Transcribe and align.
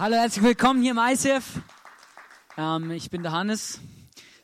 Hallo, 0.00 0.16
herzlich 0.16 0.42
willkommen 0.42 0.80
hier 0.80 0.92
im 0.92 0.98
ICF. 0.98 1.60
Ähm, 2.56 2.90
ich 2.90 3.10
bin 3.10 3.22
der 3.22 3.32
Hannes. 3.32 3.80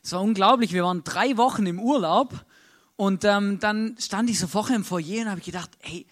Es 0.03 0.11
war 0.11 0.21
unglaublich, 0.21 0.71
wir 0.71 0.83
waren 0.83 1.03
drei 1.03 1.35
Wochen 1.35 1.65
im 1.65 1.79
Urlaub 1.79 2.45
und 2.95 3.23
ähm, 3.23 3.59
dann 3.59 3.97
stand 3.99 4.29
ich 4.29 4.37
so 4.37 4.45
vorher 4.45 4.75
im 4.75 4.83
Foyer 4.85 5.23
und 5.23 5.31
habe 5.31 5.41
gedacht, 5.41 5.71
hey, 5.79 6.05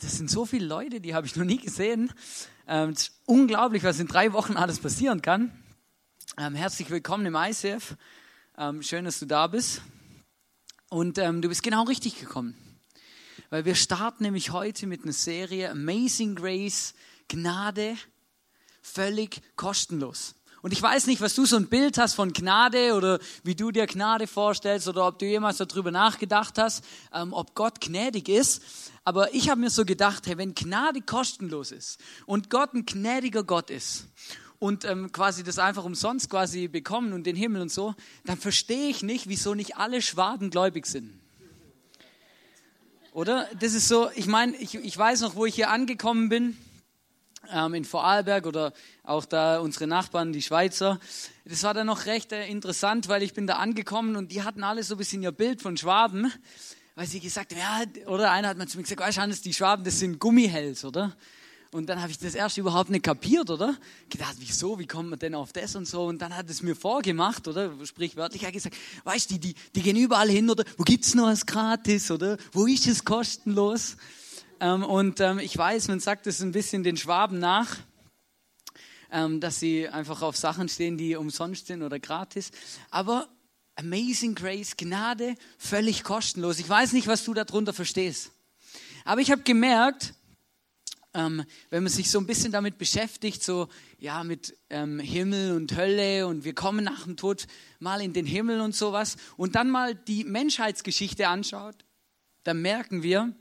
das 0.00 0.16
sind 0.16 0.30
so 0.30 0.46
viele 0.46 0.64
Leute, 0.64 1.02
die 1.02 1.14
habe 1.14 1.26
ich 1.26 1.36
noch 1.36 1.44
nie 1.44 1.58
gesehen. 1.58 2.10
Ähm, 2.66 2.88
es 2.88 3.02
ist 3.02 3.20
unglaublich, 3.26 3.84
was 3.84 4.00
in 4.00 4.06
drei 4.06 4.32
Wochen 4.32 4.56
alles 4.56 4.78
passieren 4.78 5.20
kann. 5.20 5.52
Ähm, 6.38 6.54
herzlich 6.54 6.88
willkommen 6.88 7.26
im 7.26 7.34
ICF. 7.34 7.96
Ähm, 8.56 8.82
schön, 8.82 9.04
dass 9.04 9.18
du 9.18 9.26
da 9.26 9.46
bist. 9.46 9.82
Und 10.88 11.18
ähm, 11.18 11.42
du 11.42 11.50
bist 11.50 11.62
genau 11.62 11.82
richtig 11.82 12.18
gekommen. 12.18 12.54
Weil 13.50 13.66
wir 13.66 13.74
starten 13.74 14.22
nämlich 14.22 14.52
heute 14.52 14.86
mit 14.86 15.02
einer 15.02 15.12
Serie 15.12 15.70
Amazing 15.70 16.34
Grace, 16.34 16.94
Gnade, 17.28 17.98
völlig 18.80 19.40
kostenlos. 19.56 20.34
Und 20.62 20.72
ich 20.72 20.82
weiß 20.82 21.06
nicht, 21.06 21.22
was 21.22 21.34
du 21.34 21.46
so 21.46 21.56
ein 21.56 21.68
Bild 21.68 21.96
hast 21.96 22.14
von 22.14 22.32
Gnade 22.32 22.94
oder 22.94 23.18
wie 23.44 23.54
du 23.54 23.70
dir 23.70 23.86
Gnade 23.86 24.26
vorstellst 24.26 24.88
oder 24.88 25.06
ob 25.06 25.18
du 25.18 25.24
jemals 25.24 25.56
darüber 25.56 25.90
nachgedacht 25.90 26.58
hast, 26.58 26.84
ähm, 27.14 27.32
ob 27.32 27.54
Gott 27.54 27.80
gnädig 27.80 28.28
ist. 28.28 28.62
Aber 29.04 29.34
ich 29.34 29.48
habe 29.48 29.60
mir 29.60 29.70
so 29.70 29.86
gedacht, 29.86 30.26
hey, 30.26 30.36
wenn 30.36 30.54
Gnade 30.54 31.00
kostenlos 31.00 31.72
ist 31.72 31.98
und 32.26 32.50
Gott 32.50 32.74
ein 32.74 32.84
gnädiger 32.84 33.42
Gott 33.42 33.70
ist 33.70 34.06
und 34.58 34.84
ähm, 34.84 35.10
quasi 35.12 35.42
das 35.42 35.58
einfach 35.58 35.84
umsonst 35.84 36.28
quasi 36.28 36.68
bekommen 36.68 37.14
und 37.14 37.24
den 37.24 37.36
Himmel 37.36 37.62
und 37.62 37.72
so, 37.72 37.94
dann 38.26 38.36
verstehe 38.36 38.90
ich 38.90 39.02
nicht, 39.02 39.28
wieso 39.28 39.54
nicht 39.54 39.78
alle 39.78 40.02
Schwaden 40.02 40.50
gläubig 40.50 40.84
sind. 40.84 41.18
Oder? 43.12 43.48
Das 43.58 43.72
ist 43.72 43.88
so, 43.88 44.10
ich 44.14 44.26
meine, 44.26 44.54
ich, 44.58 44.74
ich 44.74 44.96
weiß 44.96 45.22
noch, 45.22 45.34
wo 45.34 45.46
ich 45.46 45.54
hier 45.54 45.70
angekommen 45.70 46.28
bin 46.28 46.56
ähm, 47.52 47.74
in 47.74 47.84
Vorarlberg 47.84 48.46
oder 48.46 48.72
auch 49.04 49.24
da 49.24 49.58
unsere 49.58 49.86
Nachbarn, 49.86 50.32
die 50.32 50.42
Schweizer. 50.42 50.98
Das 51.44 51.62
war 51.62 51.74
dann 51.74 51.86
noch 51.86 52.06
recht 52.06 52.32
äh, 52.32 52.46
interessant, 52.48 53.08
weil 53.08 53.22
ich 53.22 53.34
bin 53.34 53.46
da 53.46 53.56
angekommen 53.56 54.16
und 54.16 54.32
die 54.32 54.42
hatten 54.42 54.64
alle 54.64 54.82
so 54.82 54.94
ein 54.94 54.98
bisschen 54.98 55.22
ihr 55.22 55.32
Bild 55.32 55.62
von 55.62 55.76
Schwaben, 55.76 56.32
weil 56.94 57.06
sie 57.06 57.20
gesagt 57.20 57.54
haben, 57.54 57.90
ja, 57.94 58.08
oder 58.10 58.30
einer 58.30 58.48
hat 58.48 58.58
mir 58.58 58.66
zu 58.66 58.76
mir 58.76 58.82
gesagt, 58.82 59.00
weißt 59.00 59.18
du, 59.18 59.22
Hannes, 59.22 59.42
die 59.42 59.54
Schwaben, 59.54 59.84
das 59.84 59.98
sind 59.98 60.18
Gummihels, 60.18 60.84
oder? 60.84 61.16
Und 61.72 61.88
dann 61.88 62.02
habe 62.02 62.10
ich 62.10 62.18
das 62.18 62.34
erst 62.34 62.58
überhaupt 62.58 62.90
nicht 62.90 63.04
kapiert, 63.04 63.48
oder? 63.48 63.76
Gedacht, 64.08 64.34
wieso, 64.38 64.80
wie 64.80 64.88
kommt 64.88 65.10
man 65.10 65.20
denn 65.20 65.36
auf 65.36 65.52
das 65.52 65.76
und 65.76 65.86
so? 65.86 66.04
Und 66.04 66.20
dann 66.20 66.36
hat 66.36 66.50
es 66.50 66.62
mir 66.62 66.74
vorgemacht, 66.74 67.46
oder? 67.46 67.72
Sprichwörtlich 67.84 68.44
hat 68.44 68.52
gesagt, 68.52 68.76
weißt 69.04 69.30
du, 69.30 69.34
die, 69.34 69.40
die, 69.40 69.54
die 69.76 69.82
gehen 69.82 69.96
überall 69.96 70.28
hin, 70.28 70.50
oder? 70.50 70.64
Wo 70.76 70.82
gibt's 70.82 71.14
noch 71.14 71.26
was 71.26 71.46
gratis, 71.46 72.10
oder? 72.10 72.38
Wo 72.52 72.66
ist 72.66 72.88
es 72.88 73.04
kostenlos? 73.04 73.96
Ähm, 74.60 74.84
und 74.84 75.20
ähm, 75.20 75.38
ich 75.38 75.56
weiß, 75.56 75.88
man 75.88 76.00
sagt 76.00 76.26
es 76.26 76.42
ein 76.42 76.52
bisschen 76.52 76.82
den 76.82 76.98
Schwaben 76.98 77.38
nach, 77.38 77.78
ähm, 79.10 79.40
dass 79.40 79.58
sie 79.58 79.88
einfach 79.88 80.20
auf 80.20 80.36
Sachen 80.36 80.68
stehen, 80.68 80.98
die 80.98 81.16
umsonst 81.16 81.66
sind 81.66 81.82
oder 81.82 81.98
gratis. 81.98 82.50
Aber 82.90 83.28
Amazing 83.76 84.34
Grace, 84.34 84.76
Gnade, 84.76 85.34
völlig 85.56 86.04
kostenlos. 86.04 86.58
Ich 86.58 86.68
weiß 86.68 86.92
nicht, 86.92 87.06
was 87.06 87.24
du 87.24 87.32
darunter 87.32 87.72
verstehst. 87.72 88.32
Aber 89.06 89.22
ich 89.22 89.30
habe 89.30 89.42
gemerkt, 89.42 90.12
ähm, 91.14 91.44
wenn 91.70 91.82
man 91.82 91.90
sich 91.90 92.10
so 92.10 92.18
ein 92.18 92.26
bisschen 92.26 92.52
damit 92.52 92.76
beschäftigt, 92.76 93.42
so 93.42 93.68
ja 93.98 94.22
mit 94.22 94.54
ähm, 94.68 95.00
Himmel 95.00 95.56
und 95.56 95.74
Hölle 95.74 96.26
und 96.26 96.44
wir 96.44 96.54
kommen 96.54 96.84
nach 96.84 97.04
dem 97.04 97.16
Tod 97.16 97.46
mal 97.78 98.02
in 98.02 98.12
den 98.12 98.26
Himmel 98.26 98.60
und 98.60 98.76
sowas 98.76 99.16
und 99.38 99.54
dann 99.54 99.70
mal 99.70 99.94
die 99.94 100.24
Menschheitsgeschichte 100.24 101.26
anschaut, 101.26 101.86
dann 102.44 102.60
merken 102.60 103.02
wir, 103.02 103.34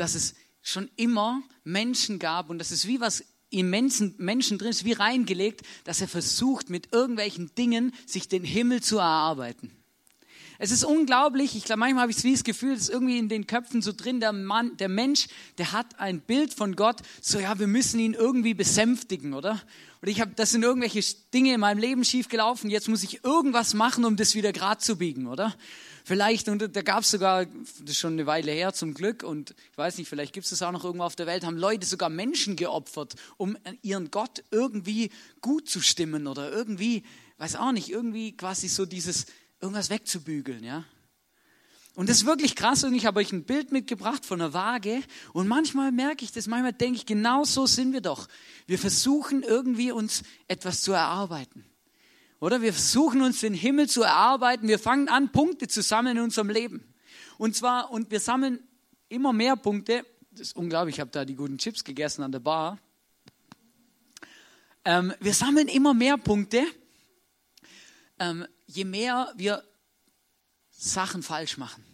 dass 0.00 0.14
es 0.14 0.34
schon 0.62 0.90
immer 0.96 1.42
Menschen 1.64 2.18
gab 2.18 2.50
und 2.50 2.58
dass 2.58 2.70
es 2.70 2.86
wie 2.86 3.00
was 3.00 3.24
im 3.50 3.68
Menschen, 3.68 4.14
Menschen 4.18 4.58
drin 4.58 4.70
ist, 4.70 4.84
wie 4.84 4.92
reingelegt, 4.92 5.62
dass 5.84 6.00
er 6.00 6.08
versucht, 6.08 6.70
mit 6.70 6.92
irgendwelchen 6.92 7.54
Dingen 7.56 7.92
sich 8.06 8.28
den 8.28 8.44
Himmel 8.44 8.82
zu 8.82 8.98
erarbeiten. 8.98 9.79
Es 10.62 10.72
ist 10.72 10.84
unglaublich, 10.84 11.56
ich 11.56 11.64
glaube, 11.64 11.78
manchmal 11.78 12.02
habe 12.02 12.12
ich 12.12 12.22
wie 12.22 12.32
das 12.32 12.44
Gefühl, 12.44 12.74
es 12.74 12.80
ist 12.82 12.90
irgendwie 12.90 13.16
in 13.16 13.30
den 13.30 13.46
Köpfen 13.46 13.80
so 13.80 13.92
drin, 13.96 14.20
der 14.20 14.34
Mann, 14.34 14.76
der 14.76 14.90
Mensch, 14.90 15.26
der 15.56 15.72
hat 15.72 15.98
ein 15.98 16.20
Bild 16.20 16.52
von 16.52 16.76
Gott, 16.76 16.98
so 17.22 17.38
ja, 17.40 17.58
wir 17.58 17.66
müssen 17.66 17.98
ihn 17.98 18.12
irgendwie 18.12 18.52
besänftigen, 18.52 19.32
oder? 19.32 19.62
Und 20.02 20.08
ich 20.08 20.20
habe, 20.20 20.32
das 20.36 20.50
sind 20.50 20.62
irgendwelche 20.62 21.00
Dinge 21.32 21.54
in 21.54 21.60
meinem 21.60 21.78
Leben 21.78 22.04
schiefgelaufen, 22.04 22.68
jetzt 22.68 22.88
muss 22.88 23.02
ich 23.02 23.24
irgendwas 23.24 23.72
machen, 23.72 24.04
um 24.04 24.16
das 24.16 24.34
wieder 24.34 24.52
gerade 24.52 24.82
zu 24.82 24.96
biegen, 24.96 25.28
oder? 25.28 25.54
Vielleicht, 26.04 26.46
und 26.50 26.76
da 26.76 26.82
gab 26.82 27.04
es 27.04 27.10
sogar, 27.10 27.46
das 27.46 27.92
ist 27.92 27.98
schon 27.98 28.12
eine 28.12 28.26
Weile 28.26 28.52
her 28.52 28.74
zum 28.74 28.92
Glück, 28.92 29.22
und 29.22 29.54
ich 29.72 29.78
weiß 29.78 29.96
nicht, 29.96 30.08
vielleicht 30.08 30.34
gibt 30.34 30.44
es 30.44 30.50
das 30.50 30.60
auch 30.60 30.72
noch 30.72 30.84
irgendwo 30.84 31.04
auf 31.04 31.16
der 31.16 31.26
Welt, 31.26 31.42
haben 31.42 31.56
Leute 31.56 31.86
sogar 31.86 32.10
Menschen 32.10 32.56
geopfert, 32.56 33.14
um 33.38 33.56
ihren 33.80 34.10
Gott 34.10 34.44
irgendwie 34.50 35.10
gut 35.40 35.70
zu 35.70 35.80
stimmen 35.80 36.26
oder? 36.26 36.52
Irgendwie, 36.52 37.02
weiß 37.38 37.56
auch 37.56 37.72
nicht, 37.72 37.88
irgendwie 37.88 38.36
quasi 38.36 38.68
so 38.68 38.84
dieses, 38.84 39.24
irgendwas 39.60 39.90
wegzubügeln, 39.90 40.64
ja. 40.64 40.84
Und 41.94 42.08
das 42.08 42.18
ist 42.18 42.26
wirklich 42.26 42.54
krass 42.54 42.84
und 42.84 42.94
ich 42.94 43.04
habe 43.04 43.20
euch 43.20 43.32
ein 43.32 43.44
Bild 43.44 43.72
mitgebracht 43.72 44.24
von 44.24 44.40
einer 44.40 44.54
Waage 44.54 45.02
und 45.32 45.48
manchmal 45.48 45.92
merke 45.92 46.24
ich 46.24 46.32
das, 46.32 46.46
manchmal 46.46 46.72
denke 46.72 46.96
ich, 46.96 47.06
genau 47.06 47.44
so 47.44 47.66
sind 47.66 47.92
wir 47.92 48.00
doch. 48.00 48.28
Wir 48.66 48.78
versuchen 48.78 49.42
irgendwie 49.42 49.92
uns 49.92 50.22
etwas 50.48 50.82
zu 50.82 50.92
erarbeiten. 50.92 51.64
Oder 52.40 52.62
wir 52.62 52.72
versuchen 52.72 53.20
uns 53.20 53.40
den 53.40 53.52
Himmel 53.52 53.88
zu 53.88 54.02
erarbeiten. 54.02 54.66
Wir 54.66 54.78
fangen 54.78 55.08
an, 55.08 55.30
Punkte 55.30 55.68
zu 55.68 55.82
sammeln 55.82 56.16
in 56.16 56.22
unserem 56.22 56.48
Leben. 56.48 56.94
Und 57.36 57.54
zwar, 57.54 57.90
und 57.90 58.10
wir 58.10 58.20
sammeln 58.20 58.60
immer 59.08 59.32
mehr 59.32 59.56
Punkte. 59.56 60.06
Das 60.30 60.40
ist 60.40 60.56
unglaublich, 60.56 60.96
ich 60.96 61.00
habe 61.00 61.10
da 61.10 61.24
die 61.24 61.34
guten 61.34 61.58
Chips 61.58 61.84
gegessen 61.84 62.22
an 62.22 62.32
der 62.32 62.38
Bar. 62.38 62.78
Ähm, 64.86 65.12
wir 65.20 65.34
sammeln 65.34 65.68
immer 65.68 65.92
mehr 65.92 66.16
Punkte, 66.16 66.64
ähm, 68.18 68.46
je 68.70 68.84
mehr 68.84 69.32
wir 69.36 69.62
Sachen 70.70 71.22
falsch 71.22 71.58
machen. 71.58 71.84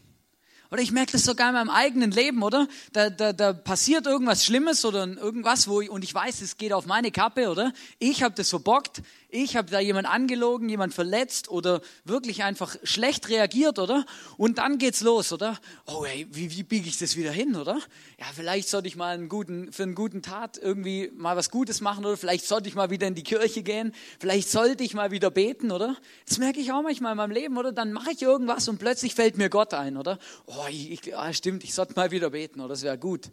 Oder 0.70 0.82
ich 0.82 0.90
merke 0.90 1.12
das 1.12 1.24
sogar 1.24 1.48
in 1.48 1.54
meinem 1.54 1.70
eigenen 1.70 2.10
Leben, 2.10 2.42
oder? 2.42 2.66
Da, 2.92 3.08
da, 3.08 3.32
da 3.32 3.52
passiert 3.52 4.06
irgendwas 4.06 4.44
Schlimmes 4.44 4.84
oder 4.84 5.06
irgendwas, 5.06 5.68
wo 5.68 5.80
ich, 5.80 5.90
und 5.90 6.02
ich 6.02 6.12
weiß, 6.12 6.40
es 6.40 6.56
geht 6.56 6.72
auf 6.72 6.86
meine 6.86 7.12
Kappe, 7.12 7.48
oder? 7.50 7.72
Ich 7.98 8.22
habe 8.22 8.34
das 8.34 8.50
verbockt, 8.50 9.02
ich 9.42 9.56
habe 9.56 9.70
da 9.70 9.80
jemand 9.80 10.08
angelogen, 10.08 10.68
jemand 10.68 10.94
verletzt 10.94 11.50
oder 11.50 11.82
wirklich 12.04 12.42
einfach 12.42 12.76
schlecht 12.82 13.28
reagiert, 13.28 13.78
oder? 13.78 14.06
Und 14.38 14.58
dann 14.58 14.78
geht's 14.78 15.02
los, 15.02 15.32
oder? 15.32 15.58
Oh, 15.86 16.04
hey, 16.06 16.26
wie, 16.30 16.50
wie 16.50 16.62
biege 16.62 16.88
ich 16.88 16.98
das 16.98 17.16
wieder 17.16 17.30
hin, 17.30 17.54
oder? 17.54 17.78
Ja, 18.18 18.26
vielleicht 18.34 18.68
sollte 18.68 18.88
ich 18.88 18.96
mal 18.96 19.14
einen 19.14 19.28
guten, 19.28 19.72
für 19.72 19.82
einen 19.82 19.94
guten 19.94 20.22
Tat 20.22 20.58
irgendwie 20.58 21.10
mal 21.14 21.36
was 21.36 21.50
Gutes 21.50 21.80
machen, 21.80 22.04
oder 22.04 22.16
vielleicht 22.16 22.46
sollte 22.46 22.68
ich 22.68 22.74
mal 22.74 22.90
wieder 22.90 23.06
in 23.06 23.14
die 23.14 23.22
Kirche 23.22 23.62
gehen, 23.62 23.92
vielleicht 24.18 24.48
sollte 24.48 24.84
ich 24.84 24.94
mal 24.94 25.10
wieder 25.10 25.30
beten, 25.30 25.70
oder? 25.70 25.96
Das 26.26 26.38
merke 26.38 26.60
ich 26.60 26.72
auch 26.72 26.82
manchmal 26.82 27.12
in 27.12 27.18
meinem 27.18 27.32
Leben, 27.32 27.58
oder? 27.58 27.72
Dann 27.72 27.92
mache 27.92 28.12
ich 28.12 28.22
irgendwas 28.22 28.68
und 28.68 28.78
plötzlich 28.78 29.14
fällt 29.14 29.36
mir 29.36 29.50
Gott 29.50 29.74
ein, 29.74 29.96
oder? 29.98 30.18
Oh, 30.46 30.64
ich, 30.70 30.90
ich, 30.90 31.16
ah, 31.16 31.32
stimmt, 31.32 31.62
ich 31.62 31.74
sollte 31.74 31.92
mal 31.94 32.10
wieder 32.10 32.30
beten, 32.30 32.60
oder? 32.60 32.70
Das 32.70 32.82
wäre 32.82 32.98
gut. 32.98 33.30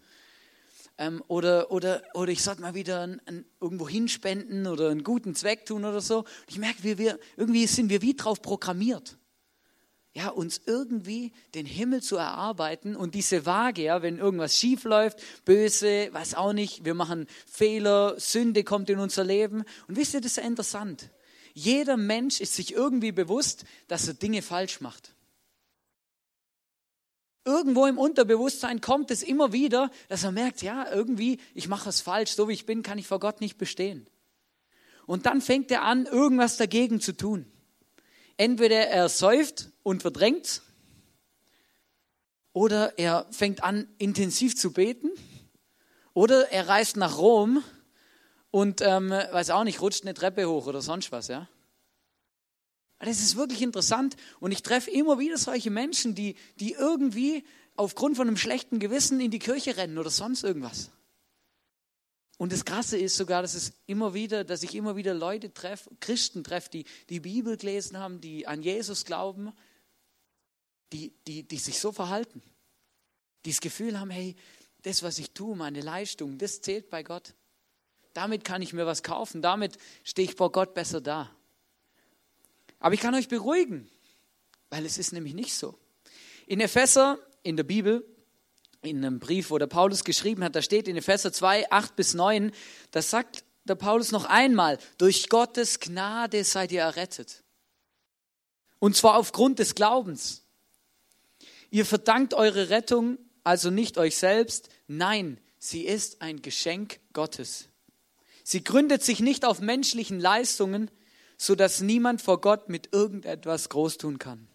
Ähm, 0.97 1.23
oder, 1.27 1.71
oder, 1.71 2.03
oder 2.13 2.31
ich 2.31 2.43
sollte 2.43 2.61
mal 2.61 2.75
wieder 2.75 3.01
ein, 3.01 3.21
ein, 3.25 3.45
irgendwo 3.59 3.89
hinspenden 3.89 4.67
oder 4.67 4.89
einen 4.89 5.03
guten 5.03 5.33
Zweck 5.33 5.65
tun 5.65 5.85
oder 5.85 6.01
so. 6.01 6.23
Ich 6.47 6.59
merke, 6.59 6.83
wir, 6.83 6.97
wir, 6.97 7.19
irgendwie 7.35 7.65
sind 7.65 7.89
wir 7.89 8.01
wie 8.01 8.13
drauf 8.13 8.41
programmiert. 8.41 9.17
Ja, 10.15 10.29
uns 10.29 10.61
irgendwie 10.67 11.31
den 11.55 11.65
Himmel 11.65 12.03
zu 12.03 12.17
erarbeiten 12.17 12.95
und 12.95 13.15
diese 13.15 13.47
Waage, 13.47 13.81
ja, 13.81 14.03
wenn 14.03 14.19
irgendwas 14.19 14.55
schief 14.55 14.83
läuft, 14.83 15.19
böse, 15.43 16.09
weiß 16.11 16.35
auch 16.35 16.53
nicht, 16.53 16.85
wir 16.85 16.93
machen 16.93 17.25
Fehler, 17.47 18.19
Sünde 18.19 18.63
kommt 18.63 18.91
in 18.91 18.99
unser 18.99 19.23
Leben. 19.23 19.63
Und 19.87 19.97
wisst 19.97 20.13
ihr, 20.13 20.21
das 20.21 20.33
ist 20.33 20.37
ja 20.37 20.43
interessant. 20.43 21.09
Jeder 21.55 21.97
Mensch 21.97 22.39
ist 22.39 22.53
sich 22.53 22.73
irgendwie 22.73 23.11
bewusst, 23.11 23.65
dass 23.87 24.07
er 24.07 24.13
Dinge 24.13 24.43
falsch 24.43 24.81
macht. 24.81 25.15
Irgendwo 27.45 27.85
im 27.85 27.97
Unterbewusstsein 27.97 28.79
kommt 28.79 29.11
es 29.11 29.21
immer 29.21 29.51
wieder, 29.51 29.91
dass 30.07 30.23
er 30.23 30.31
merkt, 30.31 30.61
ja, 30.61 30.89
irgendwie, 30.89 31.39
ich 31.53 31.67
mache 31.67 31.89
es 31.89 31.99
falsch, 31.99 32.31
so 32.31 32.47
wie 32.47 32.53
ich 32.53 32.65
bin, 32.65 32.83
kann 32.83 32.97
ich 32.97 33.07
vor 33.07 33.19
Gott 33.19 33.41
nicht 33.41 33.57
bestehen. 33.57 34.07
Und 35.05 35.25
dann 35.25 35.41
fängt 35.41 35.69
er 35.69 35.81
an, 35.81 36.05
irgendwas 36.05 36.55
dagegen 36.55 37.01
zu 37.01 37.11
tun. 37.11 37.45
Entweder 38.37 38.87
er 38.87 39.09
säuft 39.09 39.71
und 39.83 40.01
verdrängt, 40.01 40.61
oder 42.53 42.97
er 42.97 43.25
fängt 43.31 43.63
an, 43.63 43.87
intensiv 43.97 44.55
zu 44.55 44.71
beten, 44.71 45.09
oder 46.13 46.49
er 46.51 46.69
reist 46.69 46.95
nach 46.95 47.17
Rom 47.17 47.63
und, 48.51 48.81
ähm, 48.81 49.09
weiß 49.09 49.49
auch 49.49 49.63
nicht, 49.63 49.81
rutscht 49.81 50.03
eine 50.03 50.13
Treppe 50.13 50.47
hoch 50.47 50.67
oder 50.67 50.81
sonst 50.81 51.11
was, 51.11 51.27
ja. 51.27 51.49
Das 52.99 53.19
ist 53.19 53.35
wirklich 53.35 53.61
interessant 53.61 54.15
und 54.39 54.51
ich 54.51 54.63
treffe 54.63 54.89
immer 54.89 55.19
wieder 55.19 55.37
solche 55.37 55.71
Menschen, 55.71 56.15
die, 56.15 56.35
die 56.59 56.71
irgendwie 56.71 57.43
aufgrund 57.75 58.15
von 58.15 58.27
einem 58.27 58.37
schlechten 58.37 58.79
Gewissen 58.79 59.19
in 59.19 59.31
die 59.31 59.39
Kirche 59.39 59.75
rennen 59.75 59.97
oder 59.97 60.09
sonst 60.09 60.43
irgendwas. 60.43 60.91
Und 62.37 62.51
das 62.51 62.65
Krasse 62.65 62.97
ist 62.97 63.15
sogar, 63.15 63.41
dass 63.41 63.53
es 63.53 63.73
immer 63.85 64.13
wieder, 64.13 64.43
dass 64.43 64.63
ich 64.63 64.75
immer 64.75 64.95
wieder 64.95 65.13
Leute 65.13 65.53
treffe, 65.53 65.89
Christen 65.99 66.43
treffe, 66.43 66.69
die 66.69 66.85
die 67.09 67.19
Bibel 67.19 67.57
gelesen 67.57 67.97
haben, 67.97 68.21
die 68.21 68.47
an 68.47 68.63
Jesus 68.63 69.05
glauben, 69.05 69.53
die, 70.91 71.13
die, 71.27 71.43
die 71.43 71.57
sich 71.57 71.79
so 71.79 71.91
verhalten, 71.91 72.41
die 73.45 73.51
das 73.51 73.61
Gefühl 73.61 73.99
haben, 73.99 74.09
hey, 74.09 74.35
das, 74.81 75.03
was 75.03 75.19
ich 75.19 75.31
tue, 75.31 75.55
meine 75.55 75.81
Leistung, 75.81 76.37
das 76.37 76.61
zählt 76.61 76.89
bei 76.89 77.03
Gott. 77.03 77.33
damit 78.13 78.43
kann 78.43 78.61
ich 78.61 78.73
mir 78.73 78.85
was 78.85 79.03
kaufen, 79.03 79.41
damit 79.41 79.77
stehe 80.03 80.27
ich 80.27 80.35
vor 80.35 80.51
Gott 80.51 80.73
besser 80.73 81.01
da. 81.01 81.35
Aber 82.83 82.93
ich 82.93 82.99
kann 82.99 83.15
euch 83.15 83.29
beruhigen, 83.29 83.89
weil 84.69 84.85
es 84.85 84.97
ist 84.97 85.13
nämlich 85.13 85.33
nicht 85.33 85.53
so. 85.53 85.79
In 86.47 86.59
Epheser, 86.59 87.17
in 87.41 87.55
der 87.55 87.63
Bibel, 87.63 88.05
in 88.81 88.97
einem 88.97 89.19
Brief, 89.19 89.51
wo 89.51 89.57
der 89.57 89.67
Paulus 89.67 90.03
geschrieben 90.03 90.43
hat, 90.43 90.53
da 90.53 90.61
steht 90.61 90.89
in 90.89 90.97
Epheser 90.97 91.31
2, 91.31 91.71
8 91.71 91.95
bis 91.95 92.13
9, 92.13 92.51
da 92.91 93.01
sagt 93.01 93.45
der 93.63 93.75
Paulus 93.75 94.11
noch 94.11 94.25
einmal, 94.25 94.79
durch 94.97 95.29
Gottes 95.29 95.79
Gnade 95.79 96.43
seid 96.43 96.73
ihr 96.73 96.81
errettet. 96.81 97.45
Und 98.79 98.97
zwar 98.97 99.15
aufgrund 99.15 99.59
des 99.59 99.75
Glaubens. 99.75 100.43
Ihr 101.71 101.85
verdankt 101.85 102.33
eure 102.33 102.69
Rettung 102.69 103.17
also 103.45 103.69
nicht 103.69 103.97
euch 103.97 104.17
selbst, 104.17 104.67
nein, 104.87 105.39
sie 105.57 105.85
ist 105.85 106.21
ein 106.21 106.41
Geschenk 106.41 106.99
Gottes. 107.13 107.69
Sie 108.43 108.61
gründet 108.61 109.03
sich 109.03 109.21
nicht 109.21 109.45
auf 109.45 109.61
menschlichen 109.61 110.19
Leistungen, 110.19 110.91
so 111.37 111.55
dass 111.55 111.81
niemand 111.81 112.21
vor 112.21 112.41
Gott 112.41 112.69
mit 112.69 112.93
irgendetwas 112.93 113.69
groß 113.69 113.97
tun 113.97 114.19
kann. 114.19 114.47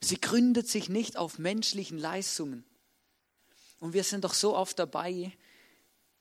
Sie 0.00 0.20
gründet 0.20 0.68
sich 0.68 0.88
nicht 0.88 1.16
auf 1.16 1.38
menschlichen 1.38 1.98
Leistungen. 1.98 2.64
Und 3.78 3.92
wir 3.92 4.04
sind 4.04 4.24
doch 4.24 4.34
so 4.34 4.56
oft 4.56 4.78
dabei, 4.78 5.32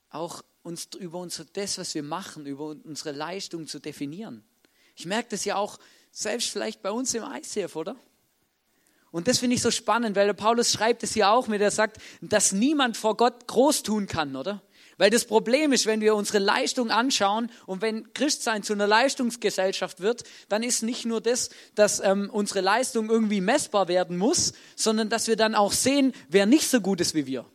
auch 0.10 0.44
uns 0.64 0.90
über 0.98 1.20
unser, 1.20 1.46
das, 1.46 1.78
was 1.78 1.94
wir 1.94 2.04
machen, 2.04 2.46
über 2.46 2.66
unsere 2.66 3.12
Leistung 3.12 3.68
zu 3.68 3.80
definieren. 3.80 4.44
Ich 4.96 5.06
merke 5.06 5.30
das 5.30 5.46
ja 5.46 5.56
auch 5.56 5.78
selbst 6.12 6.50
vielleicht 6.50 6.82
bei 6.82 6.92
uns 6.92 7.14
im 7.14 7.24
ICF, 7.24 7.76
oder? 7.76 7.96
Und 9.12 9.28
das 9.28 9.40
finde 9.40 9.56
ich 9.56 9.62
so 9.62 9.72
spannend, 9.72 10.16
weil 10.16 10.26
der 10.26 10.34
Paulus 10.34 10.72
schreibt 10.72 11.04
es 11.04 11.16
ja 11.16 11.32
auch 11.32 11.48
mit, 11.48 11.62
er 11.62 11.72
sagt, 11.72 12.02
dass 12.22 12.52
niemand 12.52 12.98
vor 12.98 13.16
Gott 13.16 13.48
groß 13.48 13.84
tun 13.84 14.08
kann, 14.08 14.36
oder? 14.36 14.62
Weil 14.98 15.10
das 15.10 15.26
Problem 15.26 15.74
ist, 15.74 15.86
wenn 15.86 16.00
wir 16.00 16.16
unsere 16.16 16.40
Leistung 16.40 16.90
anschauen 16.90 17.52
und 17.66 17.82
wenn 17.82 18.14
Christsein 18.14 18.64
zu 18.64 18.74
einer 18.74 18.88
Leistungsgesellschaft 18.88 20.00
wird, 20.00 20.24
dann 20.48 20.64
ist 20.64 20.84
nicht 20.84 21.06
nur 21.06 21.20
das, 21.20 21.50
dass 21.76 22.00
ähm, 22.00 22.30
unsere 22.32 22.62
Leistung 22.62 23.10
irgendwie 23.10 23.42
messbar 23.42 23.90
werden 23.90 24.18
muss, 24.18 24.54
sondern 24.76 25.10
dass 25.10 25.28
wir 25.28 25.36
dann 25.36 25.54
auch 25.54 25.74
sehen, 25.74 26.14
wer 26.30 26.46
nicht 26.46 26.70
so 26.70 26.80
gut 26.80 27.02
ist 27.02 27.14
wie 27.14 27.26
wir. 27.26 27.46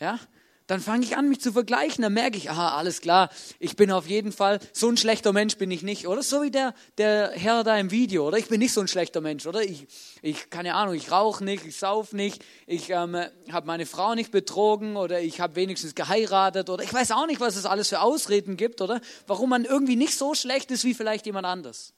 Ja? 0.00 0.18
Dann 0.66 0.80
fange 0.80 1.04
ich 1.04 1.16
an, 1.16 1.28
mich 1.28 1.40
zu 1.40 1.52
vergleichen. 1.52 2.02
Dann 2.02 2.12
merke 2.12 2.36
ich, 2.36 2.50
aha, 2.50 2.76
alles 2.76 3.00
klar, 3.00 3.30
ich 3.60 3.76
bin 3.76 3.92
auf 3.92 4.08
jeden 4.08 4.32
Fall, 4.32 4.58
so 4.72 4.88
ein 4.88 4.96
schlechter 4.96 5.32
Mensch 5.32 5.56
bin 5.56 5.70
ich 5.70 5.82
nicht, 5.82 6.08
oder? 6.08 6.22
So 6.22 6.42
wie 6.42 6.50
der, 6.50 6.74
der 6.98 7.30
Herr 7.32 7.62
da 7.62 7.78
im 7.78 7.92
Video, 7.92 8.26
oder? 8.26 8.38
Ich 8.38 8.48
bin 8.48 8.58
nicht 8.58 8.72
so 8.72 8.80
ein 8.80 8.88
schlechter 8.88 9.20
Mensch, 9.20 9.46
oder? 9.46 9.62
Ich, 9.62 9.86
ich 10.22 10.50
keine 10.50 10.74
Ahnung, 10.74 10.94
ich 10.94 11.12
rauche 11.12 11.44
nicht, 11.44 11.64
ich 11.64 11.76
sauf 11.76 12.12
nicht, 12.12 12.44
ich 12.66 12.90
ähm, 12.90 13.16
habe 13.52 13.66
meine 13.66 13.86
Frau 13.86 14.14
nicht 14.16 14.32
betrogen, 14.32 14.96
oder 14.96 15.20
ich 15.20 15.40
habe 15.40 15.54
wenigstens 15.54 15.94
geheiratet, 15.94 16.68
oder 16.68 16.82
ich 16.82 16.92
weiß 16.92 17.12
auch 17.12 17.26
nicht, 17.26 17.40
was 17.40 17.54
es 17.54 17.64
alles 17.64 17.88
für 17.88 18.00
Ausreden 18.00 18.56
gibt, 18.56 18.80
oder? 18.80 19.00
Warum 19.28 19.50
man 19.50 19.64
irgendwie 19.64 19.96
nicht 19.96 20.18
so 20.18 20.34
schlecht 20.34 20.72
ist 20.72 20.84
wie 20.84 20.94
vielleicht 20.94 21.26
jemand 21.26 21.46
anders. 21.46 21.92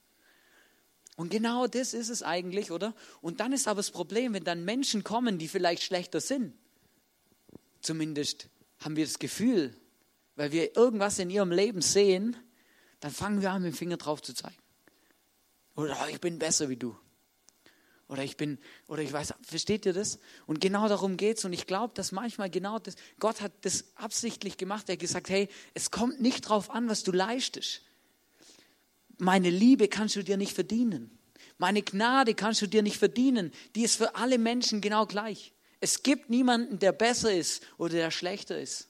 Und 1.17 1.31
genau 1.31 1.67
das 1.67 1.95
ist 1.95 2.11
es 2.11 2.23
eigentlich, 2.23 2.71
oder? 2.71 2.95
Und 3.23 3.41
dann 3.41 3.53
ist 3.53 3.67
aber 3.67 3.79
das 3.79 3.91
Problem, 3.91 4.35
wenn 4.35 4.45
dann 4.45 4.65
Menschen 4.65 5.03
kommen, 5.03 5.39
die 5.39 5.49
vielleicht 5.49 5.83
schlechter 5.83 6.21
sind. 6.21 6.53
Zumindest 7.81 8.49
haben 8.81 8.97
wir 8.97 9.05
das 9.05 9.19
Gefühl, 9.19 9.75
weil 10.37 10.53
wir 10.53 10.77
irgendwas 10.77 11.19
in 11.19 11.31
ihrem 11.31 11.51
Leben 11.51 11.83
sehen, 11.83 12.37
dann 13.01 13.11
fangen 13.11 13.43
wir 13.43 13.51
an, 13.51 13.63
mit 13.63 13.73
dem 13.73 13.77
Finger 13.77 13.97
drauf 13.97 14.23
zu 14.23 14.35
zeigen. 14.35 14.57
Oder 15.75 15.97
oh, 16.03 16.09
ich 16.11 16.21
bin 16.21 16.39
besser 16.39 16.69
wie 16.69 16.77
du. 16.77 16.97
Oder 18.09 18.25
ich 18.25 18.37
bin, 18.37 18.59
oder 18.87 19.03
ich 19.03 19.13
weiß, 19.13 19.35
versteht 19.43 19.85
ihr 19.85 19.93
das? 19.93 20.19
Und 20.47 20.61
genau 20.61 20.89
darum 20.89 21.17
geht 21.17 21.39
es. 21.39 21.45
Und 21.45 21.53
ich 21.53 21.67
glaube, 21.67 21.93
dass 21.95 22.11
manchmal 22.11 22.49
genau 22.49 22.79
das, 22.79 22.97
Gott 23.21 23.43
hat 23.43 23.53
das 23.63 23.85
absichtlich 23.97 24.57
gemacht. 24.57 24.89
Er 24.89 24.95
hat 24.95 25.01
gesagt, 25.01 25.29
hey, 25.29 25.49
es 25.75 25.91
kommt 25.91 26.21
nicht 26.21 26.41
drauf 26.43 26.71
an, 26.71 26.89
was 26.89 27.03
du 27.03 27.13
leistest. 27.13 27.83
Meine 29.19 29.51
Liebe 29.51 29.89
kannst 29.89 30.17
du 30.17 30.25
dir 30.25 30.37
nicht 30.37 30.55
verdienen. 30.55 31.19
Meine 31.59 31.83
Gnade 31.83 32.35
kannst 32.35 32.63
du 32.63 32.67
dir 32.67 32.83
nicht 32.83 32.97
verdienen. 32.97 33.53
Die 33.75 33.83
ist 33.83 33.97
für 33.97 34.15
alle 34.15 34.39
Menschen 34.39 34.81
genau 34.81 35.07
gleich. 35.07 35.53
Es 35.81 36.03
gibt 36.03 36.31
niemanden, 36.31 36.79
der 36.79 36.93
besser 36.93 37.33
ist 37.33 37.63
oder 37.77 37.95
der 37.95 38.11
schlechter 38.11 38.61
ist, 38.61 38.89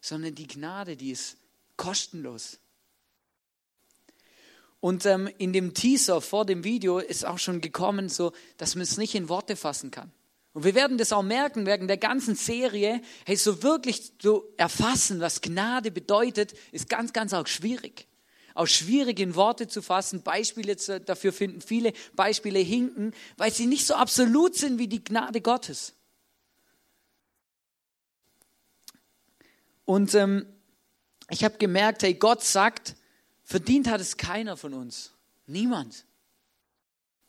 sondern 0.00 0.34
die 0.34 0.46
Gnade, 0.46 0.96
die 0.96 1.10
ist 1.10 1.36
kostenlos. 1.76 2.58
Und 4.80 5.04
ähm, 5.04 5.28
in 5.38 5.52
dem 5.52 5.74
Teaser 5.74 6.20
vor 6.20 6.46
dem 6.46 6.64
Video 6.64 6.98
ist 6.98 7.24
auch 7.24 7.38
schon 7.38 7.60
gekommen, 7.60 8.08
so, 8.08 8.32
dass 8.56 8.74
man 8.74 8.82
es 8.82 8.98
nicht 8.98 9.14
in 9.14 9.28
Worte 9.28 9.56
fassen 9.56 9.90
kann. 9.90 10.12
Und 10.52 10.64
wir 10.64 10.74
werden 10.74 10.96
das 10.96 11.12
auch 11.12 11.22
merken 11.22 11.66
während 11.66 11.90
der 11.90 11.98
ganzen 11.98 12.34
Serie. 12.34 13.02
Hey, 13.26 13.36
so 13.36 13.62
wirklich 13.62 14.18
zu 14.18 14.44
erfassen, 14.56 15.20
was 15.20 15.42
Gnade 15.42 15.90
bedeutet, 15.90 16.54
ist 16.72 16.88
ganz, 16.88 17.12
ganz 17.12 17.34
auch 17.34 17.46
schwierig 17.46 18.06
auch 18.56 18.66
schwierig 18.66 19.20
in 19.20 19.34
Worte 19.34 19.68
zu 19.68 19.82
fassen. 19.82 20.22
Beispiele 20.22 20.76
dafür 20.76 21.32
finden 21.32 21.60
viele 21.60 21.92
Beispiele 22.14 22.58
hinken, 22.58 23.12
weil 23.36 23.52
sie 23.52 23.66
nicht 23.66 23.86
so 23.86 23.94
absolut 23.94 24.54
sind 24.54 24.78
wie 24.78 24.88
die 24.88 25.04
Gnade 25.04 25.40
Gottes. 25.40 25.94
Und 29.84 30.14
ähm, 30.14 30.46
ich 31.30 31.44
habe 31.44 31.58
gemerkt, 31.58 32.02
hey, 32.02 32.14
Gott 32.14 32.42
sagt, 32.42 32.96
verdient 33.44 33.88
hat 33.88 34.00
es 34.00 34.16
keiner 34.16 34.56
von 34.56 34.74
uns. 34.74 35.12
Niemand. 35.46 36.04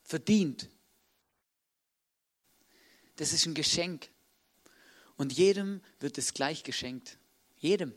Verdient. 0.02 0.68
Das 3.16 3.32
ist 3.32 3.46
ein 3.46 3.54
Geschenk. 3.54 4.08
Und 5.16 5.32
jedem 5.32 5.82
wird 6.00 6.18
es 6.18 6.34
gleich 6.34 6.62
geschenkt. 6.62 7.18
Jedem. 7.58 7.92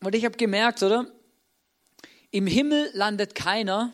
Und 0.00 0.14
ich 0.14 0.24
habe 0.24 0.36
gemerkt, 0.36 0.82
oder? 0.82 1.12
Im 2.30 2.46
Himmel 2.46 2.90
landet 2.92 3.34
keiner, 3.34 3.92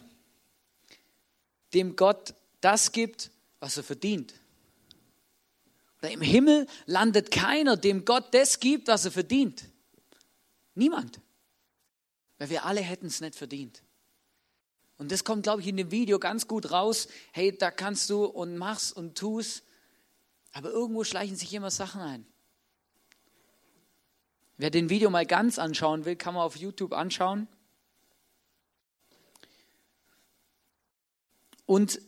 dem 1.72 1.96
Gott 1.96 2.34
das 2.60 2.92
gibt, 2.92 3.30
was 3.60 3.76
er 3.76 3.82
verdient. 3.82 4.34
Oder 5.98 6.10
im 6.10 6.20
Himmel 6.20 6.66
landet 6.86 7.30
keiner, 7.30 7.76
dem 7.76 8.04
Gott 8.04 8.34
das 8.34 8.60
gibt, 8.60 8.88
was 8.88 9.04
er 9.04 9.12
verdient. 9.12 9.64
Niemand. 10.74 11.20
Weil 12.38 12.50
wir 12.50 12.64
alle 12.64 12.80
hätten 12.80 13.06
es 13.06 13.20
nicht 13.20 13.36
verdient. 13.36 13.82
Und 14.98 15.10
das 15.12 15.24
kommt, 15.24 15.44
glaube 15.44 15.62
ich, 15.62 15.68
in 15.68 15.76
dem 15.76 15.90
Video 15.90 16.18
ganz 16.18 16.46
gut 16.46 16.70
raus. 16.70 17.08
Hey, 17.32 17.56
da 17.56 17.70
kannst 17.70 18.10
du 18.10 18.24
und 18.24 18.56
machst 18.56 18.96
und 18.96 19.16
tust. 19.16 19.62
Aber 20.52 20.70
irgendwo 20.70 21.04
schleichen 21.04 21.36
sich 21.36 21.52
immer 21.54 21.70
Sachen 21.70 22.00
ein. 22.00 22.26
Wer 24.64 24.70
den 24.70 24.88
Video 24.88 25.10
mal 25.10 25.26
ganz 25.26 25.58
anschauen 25.58 26.06
will, 26.06 26.16
kann 26.16 26.32
man 26.32 26.42
auf 26.42 26.56
YouTube 26.56 26.94
anschauen. 26.94 27.48
Und 31.66 32.00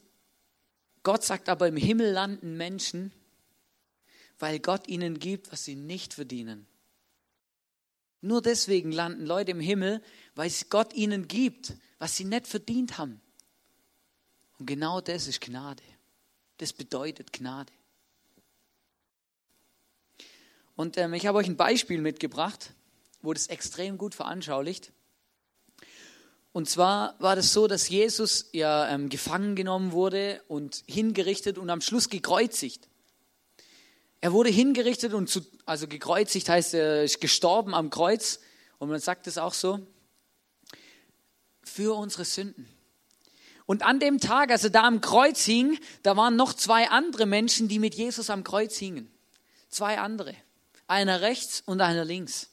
Gott 1.02 1.22
sagt 1.22 1.50
aber, 1.50 1.68
im 1.68 1.76
Himmel 1.76 2.12
landen 2.12 2.56
Menschen, 2.56 3.12
weil 4.38 4.58
Gott 4.58 4.88
ihnen 4.88 5.18
gibt, 5.18 5.52
was 5.52 5.66
sie 5.66 5.74
nicht 5.74 6.14
verdienen. 6.14 6.66
Nur 8.22 8.40
deswegen 8.40 8.90
landen 8.90 9.26
Leute 9.26 9.50
im 9.50 9.60
Himmel, 9.60 10.02
weil 10.34 10.50
Gott 10.70 10.94
ihnen 10.94 11.28
gibt, 11.28 11.74
was 11.98 12.16
sie 12.16 12.24
nicht 12.24 12.46
verdient 12.46 12.96
haben. 12.96 13.20
Und 14.58 14.64
genau 14.64 15.02
das 15.02 15.26
ist 15.26 15.42
Gnade. 15.42 15.82
Das 16.56 16.72
bedeutet 16.72 17.34
Gnade. 17.34 17.74
Und 20.76 20.98
ähm, 20.98 21.14
ich 21.14 21.26
habe 21.26 21.38
euch 21.38 21.48
ein 21.48 21.56
Beispiel 21.56 22.00
mitgebracht, 22.00 22.74
wo 23.22 23.32
das 23.32 23.46
extrem 23.46 23.96
gut 23.96 24.14
veranschaulicht. 24.14 24.92
Und 26.52 26.68
zwar 26.68 27.16
war 27.18 27.34
das 27.34 27.52
so, 27.52 27.66
dass 27.66 27.88
Jesus 27.88 28.48
ja 28.52 28.88
ähm, 28.88 29.08
gefangen 29.08 29.56
genommen 29.56 29.92
wurde 29.92 30.42
und 30.48 30.84
hingerichtet 30.86 31.58
und 31.58 31.70
am 31.70 31.80
Schluss 31.80 32.08
gekreuzigt. 32.08 32.88
Er 34.20 34.32
wurde 34.32 34.50
hingerichtet 34.50 35.12
und 35.12 35.28
zu, 35.28 35.40
also 35.64 35.86
gekreuzigt 35.88 36.48
heißt, 36.48 36.74
er 36.74 37.04
ist 37.04 37.20
gestorben 37.20 37.74
am 37.74 37.90
Kreuz. 37.90 38.40
Und 38.78 38.90
man 38.90 39.00
sagt 39.00 39.26
es 39.26 39.38
auch 39.38 39.54
so, 39.54 39.86
für 41.62 41.96
unsere 41.96 42.24
Sünden. 42.24 42.68
Und 43.64 43.82
an 43.82 43.98
dem 43.98 44.20
Tag, 44.20 44.50
als 44.50 44.64
er 44.64 44.70
da 44.70 44.84
am 44.84 45.00
Kreuz 45.00 45.42
hing, 45.44 45.78
da 46.02 46.16
waren 46.16 46.36
noch 46.36 46.52
zwei 46.52 46.88
andere 46.88 47.26
Menschen, 47.26 47.66
die 47.68 47.78
mit 47.78 47.94
Jesus 47.94 48.30
am 48.30 48.44
Kreuz 48.44 48.76
hingen. 48.76 49.10
Zwei 49.68 49.98
andere 49.98 50.36
einer 50.86 51.20
rechts 51.20 51.62
und 51.66 51.80
einer 51.80 52.04
links. 52.04 52.48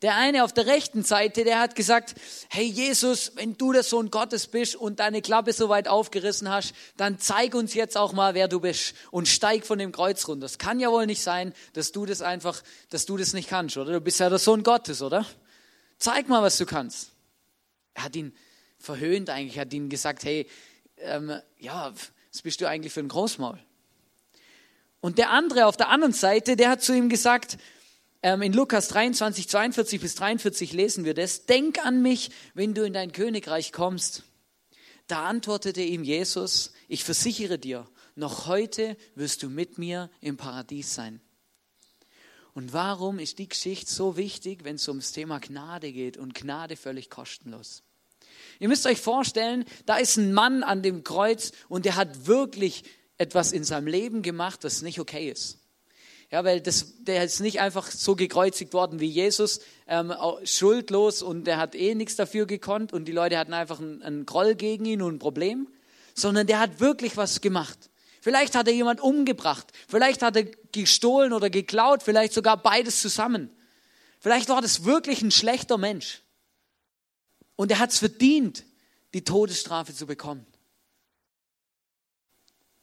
Der 0.00 0.16
eine 0.16 0.44
auf 0.44 0.54
der 0.54 0.66
rechten 0.66 1.02
Seite, 1.02 1.44
der 1.44 1.60
hat 1.60 1.74
gesagt, 1.74 2.14
hey 2.48 2.64
Jesus, 2.64 3.32
wenn 3.34 3.58
du 3.58 3.72
der 3.72 3.82
Sohn 3.82 4.10
Gottes 4.10 4.46
bist 4.46 4.76
und 4.76 4.98
deine 4.98 5.20
Klappe 5.20 5.52
so 5.52 5.68
weit 5.68 5.88
aufgerissen 5.88 6.48
hast, 6.48 6.72
dann 6.96 7.18
zeig 7.18 7.54
uns 7.54 7.74
jetzt 7.74 7.96
auch 7.96 8.14
mal, 8.14 8.34
wer 8.34 8.48
du 8.48 8.60
bist 8.60 8.94
und 9.10 9.28
steig 9.28 9.66
von 9.66 9.78
dem 9.78 9.92
Kreuz 9.92 10.26
runter. 10.26 10.46
Es 10.46 10.56
kann 10.56 10.80
ja 10.80 10.90
wohl 10.90 11.04
nicht 11.04 11.22
sein, 11.22 11.52
dass 11.74 11.92
du 11.92 12.06
das 12.06 12.22
einfach, 12.22 12.62
dass 12.88 13.04
du 13.04 13.18
das 13.18 13.34
nicht 13.34 13.50
kannst, 13.50 13.76
oder? 13.76 13.92
Du 13.92 14.00
bist 14.00 14.20
ja 14.20 14.30
der 14.30 14.38
Sohn 14.38 14.62
Gottes, 14.62 15.02
oder? 15.02 15.26
Zeig 15.98 16.28
mal, 16.28 16.42
was 16.42 16.56
du 16.56 16.64
kannst. 16.64 17.10
Er 17.92 18.04
hat 18.04 18.16
ihn 18.16 18.34
verhöhnt 18.78 19.28
eigentlich, 19.28 19.58
hat 19.58 19.72
ihn 19.74 19.90
gesagt, 19.90 20.24
hey, 20.24 20.48
ähm, 20.98 21.38
ja, 21.58 21.92
was 22.32 22.42
bist 22.42 22.60
du 22.60 22.68
eigentlich 22.68 22.92
für 22.92 23.00
ein 23.00 23.08
Großmaul? 23.08 23.58
Und 25.00 25.18
der 25.18 25.30
andere 25.30 25.66
auf 25.66 25.76
der 25.76 25.88
anderen 25.88 26.12
Seite, 26.12 26.56
der 26.56 26.70
hat 26.70 26.82
zu 26.82 26.94
ihm 26.94 27.08
gesagt, 27.08 27.58
ähm, 28.22 28.42
in 28.42 28.52
Lukas 28.52 28.88
23, 28.88 29.48
42 29.48 30.00
bis 30.00 30.14
43 30.16 30.72
lesen 30.72 31.04
wir 31.04 31.14
das, 31.14 31.46
denk 31.46 31.84
an 31.84 32.02
mich, 32.02 32.30
wenn 32.54 32.74
du 32.74 32.84
in 32.84 32.92
dein 32.92 33.12
Königreich 33.12 33.72
kommst. 33.72 34.24
Da 35.06 35.24
antwortete 35.24 35.82
ihm 35.82 36.02
Jesus, 36.02 36.72
ich 36.88 37.04
versichere 37.04 37.58
dir, 37.58 37.88
noch 38.16 38.46
heute 38.46 38.96
wirst 39.14 39.42
du 39.42 39.48
mit 39.48 39.78
mir 39.78 40.10
im 40.20 40.36
Paradies 40.36 40.94
sein. 40.94 41.20
Und 42.54 42.72
warum 42.72 43.20
ist 43.20 43.38
die 43.38 43.48
Geschichte 43.48 43.92
so 43.92 44.16
wichtig, 44.16 44.64
wenn 44.64 44.76
es 44.76 44.88
ums 44.88 45.12
Thema 45.12 45.38
Gnade 45.38 45.92
geht 45.92 46.16
und 46.16 46.34
Gnade 46.34 46.76
völlig 46.76 47.08
kostenlos? 47.08 47.84
Ihr 48.58 48.68
müsst 48.68 48.86
euch 48.86 49.00
vorstellen, 49.00 49.64
da 49.86 49.96
ist 49.96 50.16
ein 50.16 50.32
Mann 50.32 50.64
an 50.64 50.82
dem 50.82 51.04
Kreuz 51.04 51.52
und 51.68 51.84
der 51.84 51.94
hat 51.94 52.26
wirklich 52.26 52.82
etwas 53.18 53.52
in 53.52 53.64
seinem 53.64 53.86
Leben 53.86 54.22
gemacht, 54.22 54.64
das 54.64 54.82
nicht 54.82 55.00
okay 55.00 55.28
ist. 55.28 55.58
Ja, 56.30 56.44
weil 56.44 56.60
das, 56.60 57.04
der 57.04 57.24
ist 57.24 57.40
nicht 57.40 57.60
einfach 57.60 57.90
so 57.90 58.14
gekreuzigt 58.14 58.74
worden 58.74 59.00
wie 59.00 59.06
Jesus, 59.06 59.60
ähm, 59.86 60.12
schuldlos 60.44 61.22
und 61.22 61.44
der 61.44 61.56
hat 61.56 61.74
eh 61.74 61.94
nichts 61.94 62.16
dafür 62.16 62.46
gekonnt 62.46 62.92
und 62.92 63.06
die 63.06 63.12
Leute 63.12 63.38
hatten 63.38 63.54
einfach 63.54 63.80
einen, 63.80 64.02
einen 64.02 64.26
Groll 64.26 64.54
gegen 64.54 64.84
ihn 64.84 65.00
und 65.00 65.16
ein 65.16 65.18
Problem, 65.18 65.68
sondern 66.14 66.46
der 66.46 66.60
hat 66.60 66.80
wirklich 66.80 67.16
was 67.16 67.40
gemacht. 67.40 67.90
Vielleicht 68.20 68.54
hat 68.56 68.68
er 68.68 68.74
jemand 68.74 69.00
umgebracht, 69.00 69.72
vielleicht 69.88 70.20
hat 70.22 70.36
er 70.36 70.44
gestohlen 70.72 71.32
oder 71.32 71.48
geklaut, 71.48 72.02
vielleicht 72.02 72.34
sogar 72.34 72.58
beides 72.58 73.00
zusammen. 73.00 73.50
Vielleicht 74.20 74.48
war 74.48 74.60
das 74.60 74.84
wirklich 74.84 75.22
ein 75.22 75.30
schlechter 75.30 75.78
Mensch. 75.78 76.22
Und 77.56 77.70
er 77.70 77.78
hat 77.78 77.90
es 77.90 77.98
verdient, 77.98 78.64
die 79.14 79.24
Todesstrafe 79.24 79.94
zu 79.94 80.06
bekommen. 80.06 80.44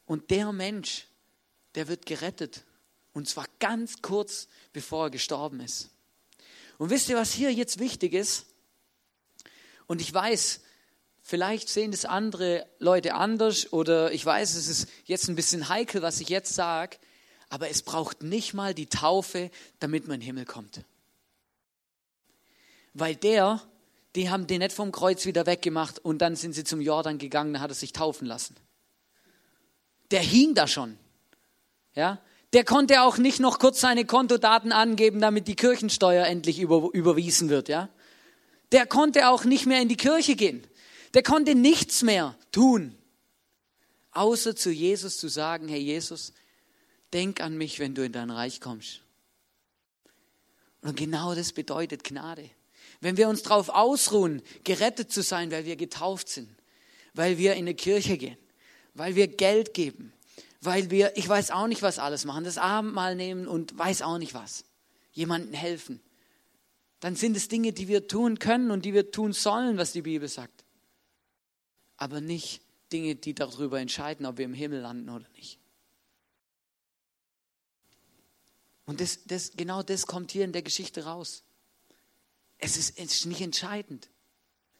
Und 0.06 0.30
der 0.32 0.52
Mensch, 0.52 1.08
der 1.76 1.88
wird 1.88 2.06
gerettet. 2.06 2.64
Und 3.14 3.28
zwar 3.28 3.46
ganz 3.60 4.02
kurz, 4.02 4.48
bevor 4.74 5.06
er 5.06 5.10
gestorben 5.10 5.60
ist. 5.60 5.90
Und 6.78 6.90
wisst 6.90 7.10
ihr, 7.10 7.16
was 7.16 7.34
hier 7.34 7.54
jetzt 7.54 7.80
wichtig 7.80 8.14
ist? 8.14 8.46
Und 9.88 10.02
ich 10.02 10.14
weiß, 10.14 10.62
vielleicht 11.22 11.70
sehen 11.70 11.92
das 11.92 12.06
andere 12.06 12.68
Leute 12.80 13.14
anders 13.14 13.72
oder 13.72 14.12
ich 14.12 14.26
weiß, 14.26 14.56
es 14.56 14.68
ist 14.68 14.90
jetzt 15.06 15.28
ein 15.28 15.36
bisschen 15.36 15.70
heikel, 15.70 16.02
was 16.02 16.20
ich 16.20 16.30
jetzt 16.30 16.54
sage, 16.54 16.98
aber 17.50 17.70
es 17.70 17.82
braucht 17.82 18.24
nicht 18.24 18.54
mal 18.54 18.74
die 18.74 18.88
Taufe, 18.88 19.52
damit 19.80 20.08
man 20.08 20.16
in 20.16 20.22
den 20.22 20.26
Himmel 20.26 20.46
kommt. 20.46 20.82
Weil 22.94 23.16
der, 23.16 23.62
die 24.16 24.30
haben 24.30 24.48
den 24.48 24.60
nicht 24.60 24.74
vom 24.74 24.92
Kreuz 24.92 25.26
wieder 25.26 25.46
weggemacht 25.46 26.00
und 26.00 26.20
dann 26.20 26.36
sind 26.36 26.54
sie 26.54 26.64
zum 26.64 26.82
Jordan 26.82 27.18
gegangen, 27.18 27.54
da 27.54 27.60
hat 27.60 27.72
er 27.72 27.76
sich 27.76 27.94
taufen 27.94 28.28
lassen. 28.28 28.56
Der 30.12 30.22
hing 30.22 30.54
da 30.54 30.68
schon. 30.68 30.98
Ja, 31.96 32.22
der 32.54 32.64
konnte 32.64 33.02
auch 33.02 33.18
nicht 33.18 33.40
noch 33.40 33.60
kurz 33.60 33.82
seine 33.82 34.06
Kontodaten 34.06 34.72
angeben, 34.72 35.20
damit 35.20 35.48
die 35.48 35.56
Kirchensteuer 35.58 36.26
endlich 36.26 36.60
über, 36.60 36.90
überwiesen 36.94 37.50
wird, 37.50 37.68
ja? 37.68 37.90
Der 38.72 38.86
konnte 38.86 39.30
auch 39.30 39.44
nicht 39.44 39.66
mehr 39.66 39.82
in 39.82 39.90
die 39.90 39.98
Kirche 39.98 40.36
gehen. 40.36 40.66
Der 41.14 41.22
konnte 41.22 41.56
nichts 41.56 42.02
mehr 42.02 42.36
tun, 42.52 42.98
außer 44.12 44.56
zu 44.56 44.72
Jesus 44.72 45.18
zu 45.18 45.28
sagen, 45.28 45.68
hey 45.68 45.80
Jesus, 45.80 46.34
denk 47.14 47.42
an 47.42 47.58
mich, 47.58 47.80
wenn 47.80 47.94
du 47.94 48.06
in 48.06 48.12
dein 48.12 48.32
Reich 48.32 48.62
kommst. 48.62 49.02
Und 50.82 50.96
genau 50.96 51.36
das 51.36 51.52
bedeutet 51.52 52.04
Gnade. 52.04 52.50
Wenn 53.02 53.18
wir 53.18 53.28
uns 53.28 53.44
darauf 53.44 53.70
ausruhen, 53.70 54.42
gerettet 54.64 55.12
zu 55.12 55.24
sein, 55.24 55.52
weil 55.52 55.66
wir 55.66 55.76
getauft 55.76 56.30
sind, 56.30 56.50
weil 57.14 57.38
wir 57.38 57.54
in 57.54 57.60
eine 57.60 57.76
Kirche 57.76 58.18
gehen, 58.18 58.38
weil 58.96 59.16
wir 59.16 59.28
Geld 59.28 59.74
geben, 59.74 60.12
weil 60.62 60.90
wir, 60.90 61.16
ich 61.16 61.30
weiß 61.30 61.52
auch 61.52 61.68
nicht, 61.68 61.84
was 61.84 62.00
alles 62.00 62.26
machen, 62.26 62.44
das 62.44 62.58
Abendmahl 62.58 63.16
nehmen 63.16 63.48
und 63.48 63.78
weiß 63.78 64.02
auch 64.02 64.18
nicht 64.18 64.34
was, 64.34 64.66
jemandem 65.12 65.54
helfen. 65.54 66.02
Dann 67.02 67.16
sind 67.16 67.38
es 67.38 67.50
Dinge, 67.50 67.74
die 67.74 67.88
wir 67.88 68.08
tun 68.08 68.40
können 68.40 68.72
und 68.72 68.86
die 68.86 68.94
wir 68.94 69.12
tun 69.12 69.34
sollen, 69.34 69.78
was 69.78 69.92
die 69.92 70.02
Bibel 70.02 70.28
sagt. 70.28 70.66
Aber 71.98 72.20
nicht 72.22 72.62
Dinge, 72.92 73.16
die 73.16 73.36
darüber 73.36 73.80
entscheiden, 73.80 74.26
ob 74.26 74.38
wir 74.38 74.46
im 74.46 74.54
Himmel 74.54 74.80
landen 74.80 75.10
oder 75.10 75.28
nicht. 75.36 75.60
Und 78.86 79.02
das, 79.02 79.26
das, 79.26 79.52
genau 79.56 79.84
das 79.84 80.08
kommt 80.08 80.32
hier 80.32 80.46
in 80.46 80.54
der 80.54 80.62
Geschichte 80.62 81.06
raus. 81.06 81.44
Es 82.58 82.78
ist, 82.78 82.98
es 82.98 83.14
ist 83.14 83.26
nicht 83.26 83.42
entscheidend. 83.42 84.10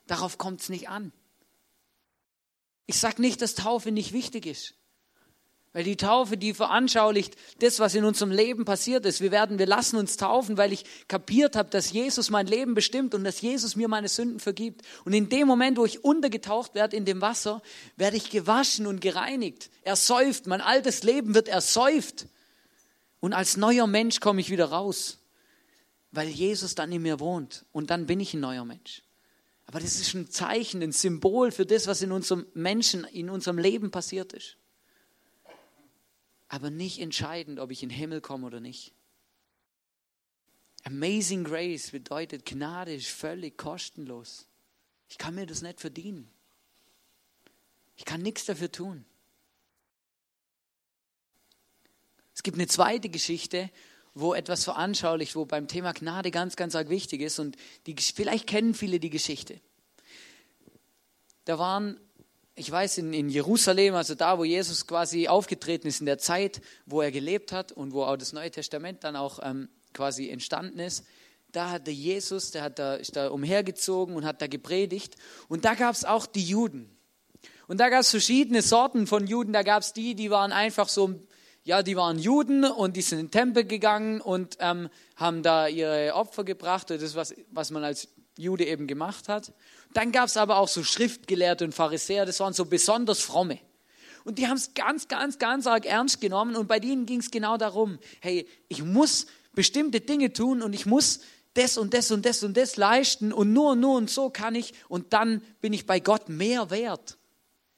Darauf 0.08 0.38
kommt 0.38 0.62
es 0.62 0.70
nicht 0.70 0.88
an. 0.90 1.12
Ich 2.86 3.00
sage 3.00 3.22
nicht, 3.22 3.42
dass 3.42 3.56
Taufe 3.56 3.92
nicht 3.92 4.14
wichtig 4.14 4.46
ist. 4.46 4.76
Weil 5.76 5.84
die 5.84 5.98
Taufe, 5.98 6.38
die 6.38 6.54
veranschaulicht 6.54 7.36
das, 7.60 7.82
was 7.82 7.96
in 7.96 8.06
unserem 8.06 8.32
Leben 8.32 8.64
passiert 8.64 9.06
ist. 9.06 9.20
Wir 9.20 9.32
werden, 9.32 9.60
wir 9.60 9.66
lassen 9.66 9.98
uns 9.98 10.16
taufen, 10.16 10.58
weil 10.58 10.72
ich 10.72 10.86
kapiert 11.10 11.58
habe, 11.58 11.70
dass 11.70 11.92
Jesus 11.92 12.30
mein 12.30 12.48
Leben 12.48 12.76
bestimmt 12.76 13.14
und 13.14 13.26
dass 13.26 13.42
Jesus 13.42 13.76
mir 13.76 13.90
meine 13.90 14.08
Sünden 14.08 14.40
vergibt. 14.40 14.84
Und 15.04 15.12
in 15.12 15.28
dem 15.28 15.50
Moment, 15.50 15.78
wo 15.78 15.84
ich 15.84 16.02
untergetaucht 16.02 16.76
werde 16.76 16.96
in 16.96 17.04
dem 17.04 17.20
Wasser, 17.20 17.62
werde 17.98 18.16
ich 18.16 18.30
gewaschen 18.30 18.88
und 18.88 19.02
gereinigt. 19.02 19.70
Ersäuft. 19.82 20.48
Mein 20.48 20.62
altes 20.62 21.04
Leben 21.04 21.36
wird 21.36 21.50
ersäuft. 21.50 22.28
Und 23.20 23.34
als 23.34 23.58
neuer 23.58 23.86
Mensch 23.86 24.22
komme 24.22 24.40
ich 24.40 24.50
wieder 24.50 24.68
raus. 24.68 25.18
Weil 26.12 26.30
Jesus 26.30 26.76
dann 26.76 26.90
in 26.94 27.02
mir 27.02 27.20
wohnt. 27.20 27.66
Und 27.74 27.90
dann 27.90 28.06
bin 28.06 28.22
ich 28.22 28.34
ein 28.34 28.40
neuer 28.40 28.64
Mensch. 28.64 29.02
Aber 29.66 29.80
das 29.80 30.00
ist 30.00 30.14
ein 30.14 30.30
Zeichen, 30.30 30.82
ein 30.84 30.92
Symbol 30.92 31.52
für 31.52 31.66
das, 31.66 31.88
was 31.88 32.02
in 32.02 32.12
unserem 32.12 32.46
Menschen, 32.54 33.04
in 33.06 33.30
unserem 33.30 33.58
Leben 33.58 33.92
passiert 33.92 34.34
ist 34.34 34.58
aber 36.48 36.70
nicht 36.70 37.00
entscheidend, 37.00 37.60
ob 37.60 37.72
ich 37.72 37.84
in 37.84 37.90
den 37.90 37.98
Himmel 37.98 38.22
komme 38.22 38.48
oder 38.48 38.60
nicht. 38.60 38.94
Amazing 40.84 41.44
Grace 41.44 41.92
bedeutet, 41.92 42.46
Gnade 42.46 42.94
ist 42.94 43.08
völlig 43.08 43.58
kostenlos. 43.58 44.48
Ich 45.10 45.18
kann 45.18 45.36
mir 45.36 45.48
das 45.48 45.62
nicht 45.62 45.82
verdienen. 45.82 46.32
Ich 47.98 48.06
kann 48.06 48.22
nichts 48.22 48.46
dafür 48.46 48.72
tun. 48.72 49.06
Es 52.34 52.44
gibt 52.44 52.58
eine 52.58 52.68
zweite 52.68 53.10
Geschichte, 53.10 53.72
wo 54.16 54.34
etwas 54.34 54.64
veranschaulicht, 54.64 55.36
wo 55.36 55.46
beim 55.46 55.68
Thema 55.68 55.94
Gnade 55.94 56.32
ganz, 56.32 56.56
ganz 56.56 56.74
arg 56.74 56.90
wichtig 56.90 57.22
ist. 57.22 57.38
Und 57.38 57.58
die, 57.86 57.96
vielleicht 57.96 58.48
kennen 58.48 58.74
viele 58.74 59.00
die 59.00 59.12
Geschichte. 59.12 59.60
Da 61.44 61.60
waren 61.60 62.00
ich 62.56 62.72
weiß, 62.72 63.00
in, 63.00 63.14
in 63.14 63.30
Jerusalem, 63.30 63.96
also 63.96 64.16
da, 64.16 64.38
wo 64.38 64.46
Jesus 64.46 64.88
quasi 64.88 65.28
aufgetreten 65.28 65.88
ist, 65.88 66.00
in 66.00 66.06
der 66.06 66.18
Zeit, 66.18 66.62
wo 66.86 67.02
er 67.02 67.12
gelebt 67.12 67.52
hat 67.52 67.74
und 67.74 67.94
wo 67.94 68.04
auch 68.04 68.16
das 68.16 68.32
Neue 68.32 68.50
Testament 68.50 69.04
dann 69.04 69.18
auch 69.18 69.40
ähm, 69.44 69.68
quasi 69.94 70.30
entstanden 70.30 70.80
ist, 70.80 71.04
da 71.52 71.70
hat 71.70 71.88
der 71.88 71.94
Jesus, 71.94 72.52
der 72.52 72.64
hat 72.64 72.80
da, 72.80 72.96
ist 72.96 73.16
da 73.16 73.28
umhergezogen 73.28 74.16
und 74.16 74.26
hat 74.26 74.42
da 74.42 74.48
gepredigt. 74.48 75.16
Und 75.48 75.66
da 75.66 75.74
gab 75.74 75.96
es 75.96 76.06
auch 76.06 76.26
die 76.26 76.44
Juden. 76.44 76.90
Und 77.68 77.80
da 77.80 77.90
gab 77.90 78.02
es 78.02 78.10
verschiedene 78.10 78.62
Sorten 78.62 79.08
von 79.08 79.28
Juden. 79.28 79.54
Da 79.54 79.64
gab 79.64 79.82
es 79.82 79.94
die, 79.94 80.16
die 80.16 80.30
waren 80.30 80.52
einfach 80.52 80.90
so, 80.90 81.16
ja, 81.66 81.82
die 81.82 81.96
waren 81.96 82.20
Juden 82.20 82.64
und 82.64 82.96
die 82.96 83.02
sind 83.02 83.20
in 83.20 83.26
den 83.26 83.32
Tempel 83.32 83.66
gegangen 83.66 84.22
und 84.22 84.58
ähm, 84.60 84.88
haben 85.16 85.42
da 85.42 85.68
ihre 85.68 86.14
Opfer 86.14 86.44
gebracht. 86.44 86.92
Das 86.92 87.16
was, 87.16 87.34
was 87.52 87.72
man 87.72 87.84
als 87.84 88.08
Jude 88.38 88.66
eben 88.66 88.86
gemacht 88.86 89.28
hat. 89.28 89.52
Dann 89.94 90.12
gab 90.12 90.28
es 90.28 90.38
aber 90.38 90.58
auch 90.58 90.68
so 90.68 90.84
Schriftgelehrte 90.84 91.66
und 91.66 91.74
Pharisäer, 91.74 92.26
das 92.26 92.40
waren 92.40 92.54
so 92.54 92.66
besonders 92.66 93.22
fromme. 93.22 93.60
Und 94.26 94.38
die 94.38 94.48
haben 94.48 94.58
es 94.58 94.76
ganz, 94.76 95.08
ganz, 95.08 95.40
ganz 95.40 95.66
arg 95.66 95.86
ernst 95.86 96.22
genommen 96.22 96.56
und 96.56 96.68
bei 96.68 96.80
denen 96.80 97.08
ging 97.08 97.20
es 97.20 97.32
genau 97.32 97.58
darum, 97.58 97.98
hey, 98.20 98.48
ich 98.68 98.84
muss 98.84 99.26
bestimmte 99.54 100.02
Dinge 100.02 100.34
tun 100.34 100.62
und 100.62 100.74
ich 100.74 100.86
muss 100.86 101.22
das 101.56 101.80
und 101.80 101.96
das 101.96 102.12
und 102.12 102.26
das 102.26 102.44
und 102.44 102.58
das 102.58 102.78
leisten 102.78 103.34
und 103.34 103.54
nur 103.54 103.72
und 103.72 103.80
nur 103.80 103.96
und 103.96 104.10
so 104.10 104.30
kann 104.30 104.54
ich 104.54 104.74
und 104.88 105.14
dann 105.14 105.42
bin 105.62 105.74
ich 105.74 105.88
bei 105.88 106.00
Gott 106.00 106.30
mehr 106.30 106.70
wert 106.70 107.18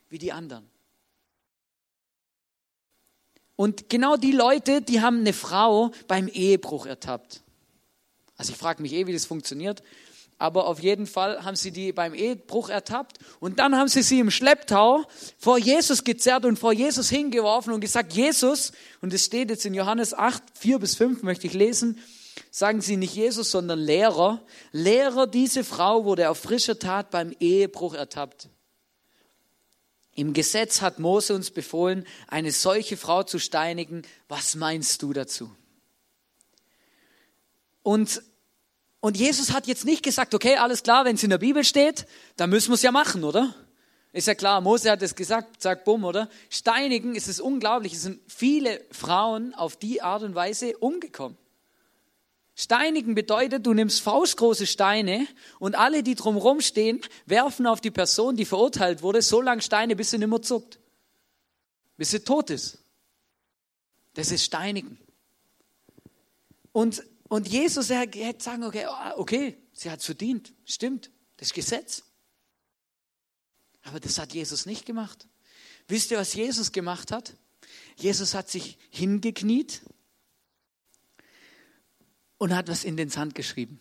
wie 0.10 0.18
die 0.18 0.34
anderen. 0.34 0.70
Und 3.58 3.90
genau 3.90 4.16
die 4.16 4.32
Leute, 4.32 4.82
die 4.82 5.02
haben 5.02 5.20
eine 5.20 5.34
Frau 5.34 5.92
beim 6.08 6.30
Ehebruch 6.30 6.86
ertappt. 6.86 7.42
Also 8.38 8.54
ich 8.54 8.58
frage 8.58 8.82
mich 8.82 8.94
eh, 8.94 9.08
wie 9.08 9.14
das 9.14 9.26
funktioniert. 9.26 9.84
Aber 10.38 10.68
auf 10.68 10.80
jeden 10.80 11.08
Fall 11.08 11.44
haben 11.44 11.56
sie 11.56 11.72
die 11.72 11.92
beim 11.92 12.14
Ehebruch 12.14 12.70
ertappt 12.70 13.18
und 13.40 13.58
dann 13.58 13.76
haben 13.76 13.88
sie 13.88 14.04
sie 14.04 14.20
im 14.20 14.30
Schlepptau 14.30 15.04
vor 15.40 15.58
Jesus 15.58 16.04
gezerrt 16.04 16.46
und 16.46 16.60
vor 16.60 16.72
Jesus 16.72 17.10
hingeworfen 17.10 17.74
und 17.74 17.82
gesagt, 17.82 18.14
Jesus, 18.14 18.72
und 19.02 19.12
es 19.12 19.26
steht 19.26 19.50
jetzt 19.50 19.66
in 19.66 19.74
Johannes 19.74 20.14
8, 20.14 20.44
4 20.54 20.78
bis 20.78 20.94
5, 20.94 21.24
möchte 21.24 21.48
ich 21.48 21.54
lesen, 21.54 22.00
sagen 22.52 22.82
sie 22.82 22.98
nicht 22.98 23.16
Jesus, 23.16 23.50
sondern 23.50 23.80
Lehrer. 23.80 24.46
Lehrer, 24.72 25.26
diese 25.26 25.64
Frau 25.64 26.06
wurde 26.06 26.30
auf 26.30 26.38
frischer 26.38 26.78
Tat 26.78 27.10
beim 27.10 27.34
Ehebruch 27.40 27.96
ertappt. 27.96 28.50
Im 30.18 30.34
Gesetz 30.34 30.82
hat 30.82 30.98
Mose 30.98 31.36
uns 31.36 31.52
befohlen, 31.52 32.04
eine 32.28 32.52
solche 32.52 32.98
Frau 32.98 33.22
zu 33.22 33.38
steinigen. 33.38 34.02
Was 34.28 34.56
meinst 34.56 35.04
du 35.04 35.14
dazu? 35.14 35.56
Und 37.84 38.24
und 39.00 39.16
Jesus 39.16 39.54
hat 39.54 39.68
jetzt 39.68 39.86
nicht 39.86 40.02
gesagt, 40.02 40.34
okay, 40.34 40.58
alles 40.58 40.82
klar, 40.82 41.06
wenn 41.06 41.16
es 41.16 41.24
in 41.24 41.30
der 41.30 41.38
Bibel 41.38 41.64
steht, 41.64 42.08
dann 42.36 42.50
müssen 42.50 42.70
wir 42.70 42.74
es 42.74 42.82
ja 42.82 42.92
machen, 42.92 43.24
oder? 43.24 43.54
Ist 44.12 44.28
ja 44.28 44.34
klar, 44.34 44.60
Mose 44.60 44.90
hat 44.90 45.04
es 45.04 45.14
gesagt, 45.14 45.62
sagt 45.62 45.86
bumm, 45.86 46.04
oder? 46.04 46.30
Steinigen 46.50 47.14
ist 47.14 47.28
es 47.28 47.40
unglaublich. 47.40 47.94
Es 47.94 48.02
sind 48.02 48.20
viele 48.28 48.84
Frauen 48.90 49.54
auf 49.54 49.78
die 49.78 50.02
Art 50.02 50.24
und 50.24 50.34
Weise 50.34 50.76
umgekommen. 50.80 51.38
Steinigen 52.60 53.14
bedeutet, 53.14 53.68
du 53.68 53.76
nimmst 53.76 54.02
faustgroße 54.02 54.66
Steine 54.66 55.28
und 55.60 55.76
alle, 55.76 56.02
die 56.02 56.16
drumherum 56.16 56.60
stehen, 56.60 57.02
werfen 57.28 57.68
auf 57.68 57.82
die 57.82 57.92
Person, 57.92 58.36
die 58.36 58.46
verurteilt 58.46 59.04
wurde, 59.04 59.22
so 59.22 59.42
lange 59.42 59.62
Steine, 59.62 59.96
bis 59.96 60.10
sie 60.10 60.18
nicht 60.18 60.28
mehr 60.28 60.42
zuckt. 60.42 60.80
Bis 61.98 62.10
sie 62.10 62.22
tot 62.22 62.50
ist. 62.50 62.80
Das 64.16 64.32
ist 64.32 64.44
Steinigen. 64.44 64.98
Und, 66.72 67.04
und 67.30 67.48
Jesus, 67.48 67.92
er 67.92 68.00
hätte 68.00 68.44
sagen, 68.44 68.64
okay, 68.64 68.86
ah, 68.86 69.14
okay, 69.18 69.56
sie 69.72 69.92
hat 69.92 70.00
es 70.00 70.06
verdient. 70.06 70.52
Stimmt, 70.66 71.12
das 71.38 71.50
ist 71.50 71.54
Gesetz. 71.54 72.06
Aber 73.84 74.00
das 74.00 74.18
hat 74.18 74.34
Jesus 74.34 74.66
nicht 74.66 74.88
gemacht. 74.88 75.28
Wisst 75.88 76.10
ihr, 76.10 76.18
was 76.18 76.34
Jesus 76.34 76.72
gemacht 76.72 77.12
hat? 77.12 77.36
Jesus 77.98 78.34
hat 78.34 78.50
sich 78.50 78.80
hingekniet 78.90 79.84
und 82.38 82.56
hat 82.56 82.68
was 82.68 82.84
in 82.84 82.98
den 82.98 83.10
Sand 83.10 83.36
geschrieben. 83.36 83.80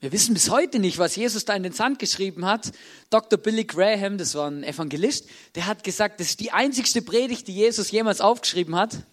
Wir 0.00 0.12
wissen 0.12 0.32
bis 0.32 0.48
heute 0.48 0.78
nicht, 0.78 0.96
was 0.96 1.14
Jesus 1.14 1.44
da 1.44 1.54
in 1.54 1.62
den 1.62 1.74
Sand 1.74 1.98
geschrieben 1.98 2.46
hat. 2.46 2.72
Dr. 3.10 3.38
Billy 3.38 3.64
Graham, 3.64 4.16
das 4.16 4.34
war 4.34 4.50
ein 4.50 4.64
Evangelist, 4.64 5.28
der 5.54 5.66
hat 5.66 5.84
gesagt, 5.84 6.20
das 6.20 6.28
ist 6.28 6.40
die 6.40 6.52
einzigste 6.52 7.02
Predigt, 7.02 7.48
die 7.48 7.54
Jesus 7.54 7.90
jemals 7.90 8.22
aufgeschrieben 8.22 8.76
hat. 8.76 9.04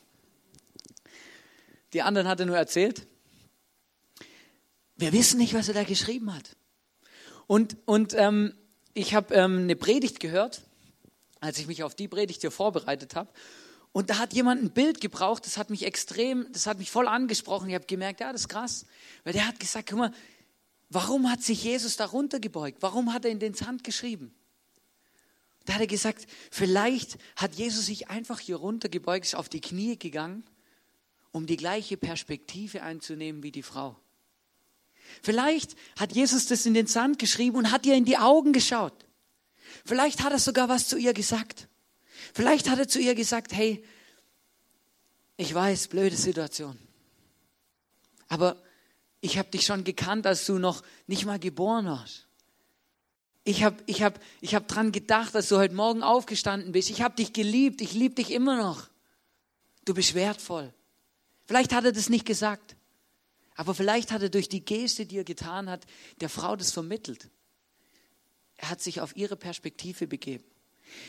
Die 1.92 2.01
anderen 2.01 2.27
hat 2.27 2.39
er 2.39 2.46
nur 2.46 2.58
erzählt. 2.58 3.06
Wir 4.96 5.12
wissen 5.12 5.39
nicht, 5.39 5.54
was 5.54 5.68
er 5.68 5.74
da 5.74 5.84
geschrieben 5.84 6.34
hat. 6.34 6.56
Und, 7.48 7.77
und 7.86 8.13
ähm, 8.13 8.54
ich 8.94 9.13
habe 9.13 9.34
ähm, 9.36 9.60
eine 9.60 9.75
Predigt 9.75 10.22
gehört, 10.22 10.62
als 11.42 11.60
ich 11.60 11.68
mich 11.68 11.84
auf 11.84 11.96
die 11.96 12.08
Predigt 12.08 12.42
hier 12.42 12.51
vorbereitet 12.51 13.16
habe. 13.16 13.30
Und 13.98 14.12
da 14.12 14.20
hat 14.20 14.34
jemand 14.34 14.62
ein 14.62 14.70
Bild 14.70 15.01
gebraucht, 15.01 15.48
das 15.48 15.58
hat 15.58 15.72
mich 15.72 15.84
extrem, 15.84 16.46
das 16.51 16.68
hat 16.68 16.77
mich 16.77 16.92
voll 16.92 17.08
angesprochen. 17.08 17.68
Ich 17.68 17.74
habe 17.74 17.88
gemerkt, 17.88 18.20
ja, 18.20 18.32
das 18.32 18.42
ist 18.42 18.48
krass. 18.48 18.86
Weil 19.24 19.34
der 19.34 19.48
hat 19.48 19.60
gesagt, 19.60 19.89
guck 19.89 19.98
mal, 19.98 20.13
warum 20.89 21.32
hat 21.32 21.42
sich 21.42 21.63
Jesus 21.63 21.98
da 21.98 22.06
runtergebeugt? 22.06 22.84
Warum 22.84 23.12
hat 23.12 23.25
er 23.25 23.32
in 23.32 23.39
den 23.39 23.56
Sand 23.56 23.84
geschrieben? 23.84 24.36
Da 25.66 25.74
hat 25.74 25.82
er 25.82 25.88
gesagt, 25.88 26.27
vielleicht 26.51 27.18
hat 27.36 27.56
Jesus 27.56 27.88
sich 27.88 28.08
einfach 28.08 28.39
hier 28.39 28.58
runtergebeugt, 28.58 29.25
ist 29.25 29.34
auf 29.34 29.50
die 29.50 29.62
Knie 29.62 29.98
gegangen, 29.98 30.44
um 31.32 31.48
die 31.48 31.58
gleiche 31.58 31.98
Perspektive 31.98 32.84
einzunehmen 32.84 33.42
wie 33.42 33.51
die 33.51 33.63
Frau. 33.63 34.00
Vielleicht 35.24 35.75
hat 35.98 36.13
Jesus 36.13 36.46
das 36.46 36.68
in 36.68 36.75
den 36.75 36.86
Sand 36.86 37.18
geschrieben 37.18 37.58
und 37.58 37.72
hat 37.72 37.84
ihr 37.88 37.96
in 37.96 38.06
die 38.06 38.20
Augen 38.20 38.54
geschaut. 38.54 39.08
Vielleicht 39.86 40.22
hat 40.22 40.34
er 40.34 40.39
sogar 40.39 40.70
was 40.70 40.88
zu 40.88 40.98
ihr 40.98 41.16
gesagt. 41.16 41.68
Vielleicht 42.34 42.70
hat 42.70 42.80
er 42.80 42.88
zu 42.88 43.00
ihr 43.00 43.16
gesagt, 43.16 43.54
hey, 43.54 43.84
ich 45.38 45.54
weiß, 45.54 45.88
blöde 45.88 46.16
Situation. 46.16 46.78
Aber 48.28 48.62
ich 49.22 49.38
habe 49.38 49.50
dich 49.50 49.66
schon 49.66 49.84
gekannt, 49.84 50.26
als 50.26 50.46
du 50.46 50.58
noch 50.58 50.84
nicht 51.06 51.26
mal 51.26 51.40
geboren 51.40 51.86
warst. 51.86 52.28
Ich 53.44 53.64
habe 53.64 53.78
ich 53.86 54.04
hab, 54.04 54.20
ich 54.42 54.56
hab 54.56 54.68
dran 54.68 54.92
gedacht, 54.92 55.36
als 55.36 55.48
du 55.48 55.58
heute 55.58 55.74
Morgen 55.74 56.04
aufgestanden 56.04 56.74
bist. 56.74 56.90
Ich 56.90 57.02
habe 57.02 57.16
dich 57.16 57.32
geliebt, 57.32 57.82
ich 57.82 57.94
liebe 57.94 58.16
dich 58.16 58.32
immer 58.32 58.58
noch. 58.58 58.90
Du 59.86 59.94
bist 59.94 60.16
wertvoll. 60.16 60.74
Vielleicht 61.46 61.74
hat 61.74 61.86
er 61.86 61.94
das 61.94 62.10
nicht 62.10 62.26
gesagt, 62.26 62.76
aber 63.56 63.74
vielleicht 63.74 64.12
hat 64.12 64.22
er 64.22 64.30
durch 64.30 64.50
die 64.50 64.66
Geste, 64.66 65.06
die 65.06 65.18
er 65.18 65.24
getan 65.24 65.70
hat, 65.70 65.86
der 66.20 66.30
Frau 66.30 66.58
das 66.58 66.72
vermittelt. 66.72 67.30
Er 68.58 68.70
hat 68.70 68.82
sich 68.82 69.00
auf 69.00 69.16
ihre 69.16 69.38
Perspektive 69.38 70.08
begeben. 70.08 70.44